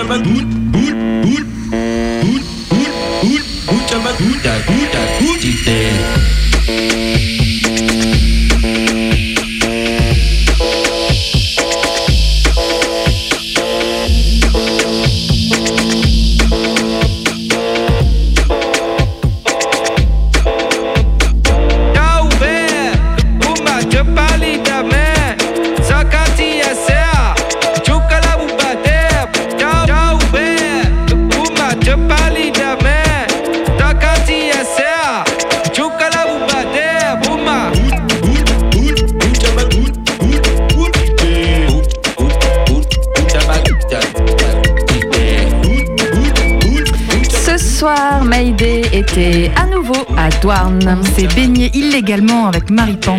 [0.00, 0.18] chama
[50.78, 51.02] Douarn.
[51.16, 53.18] C'est baigné illégalement avec Maripan.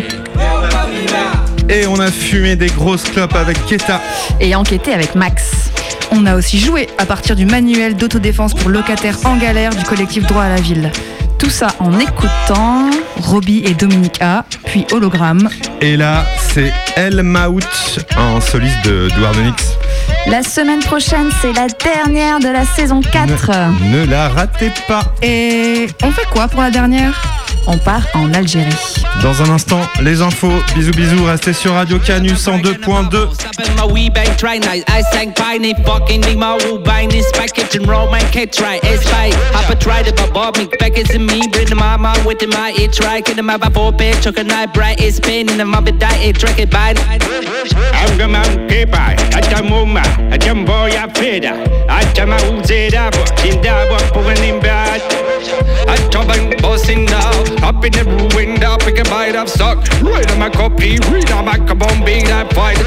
[1.68, 4.00] Et on a fumé des grosses clopes avec Keta.
[4.40, 5.70] Et enquêté avec Max.
[6.10, 10.26] On a aussi joué à partir du manuel d'autodéfense pour locataires en galère du collectif
[10.26, 10.90] Droit à la Ville.
[11.38, 15.48] Tout ça en écoutant Robbie et Dominique A, puis Hologramme.
[15.80, 17.64] Et là, c'est El Maout
[18.16, 19.76] en soliste de Douarnenix.
[20.28, 23.50] La semaine prochaine, c'est la dernière de la saison 4.
[23.82, 25.02] Ne, ne, la ratez pas.
[25.20, 27.31] Et on fait quoi pour la dernière?
[27.66, 28.72] On part en Algérie.
[29.22, 30.52] Dans un instant, les infos.
[30.74, 31.24] Bisous, bisous.
[31.24, 33.28] Restez sur Radio Canu 102.2.
[55.52, 57.68] Jumbo ya feda Achama uzeda Indaba puganim bad Atoban bossing now.
[57.68, 59.78] Up in the ruin up Pick a bite of stock.
[60.02, 62.78] Right on my copy Read on my kabom beat I fight.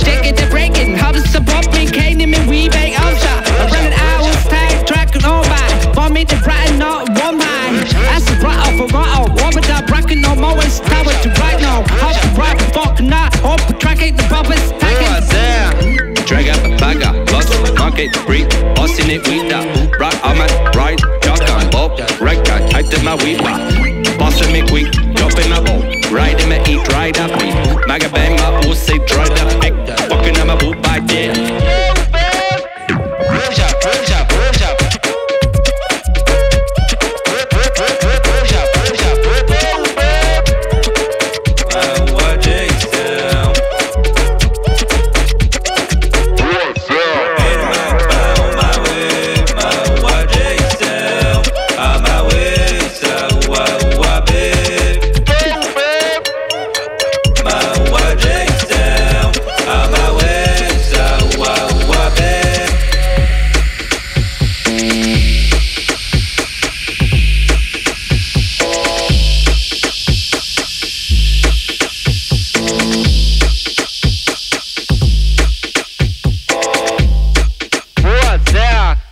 [0.00, 4.44] Take it to breaking Hubs to popping Cane in we bang outside I'm running hours
[4.44, 8.80] Tag tracking all by For me to brighten up one mind That's a bright off
[8.80, 12.28] a right off One without bracket no more It's time to right now Hop to
[12.40, 18.10] right Fuck not Hope track it the bumpers Tagging Drag up a bagger, bust, market,
[18.24, 20.00] break, busting it with that.
[20.00, 20.98] Rock, I'm at right,
[22.20, 23.60] Right guy, I did my weed pop.
[24.18, 25.82] Bossing me quick, dropping my ball.
[26.10, 27.52] Riding my eat, ride up me.
[27.86, 29.52] Maga bang my pussy, dried up.
[30.08, 31.63] Fucking on my boot by there.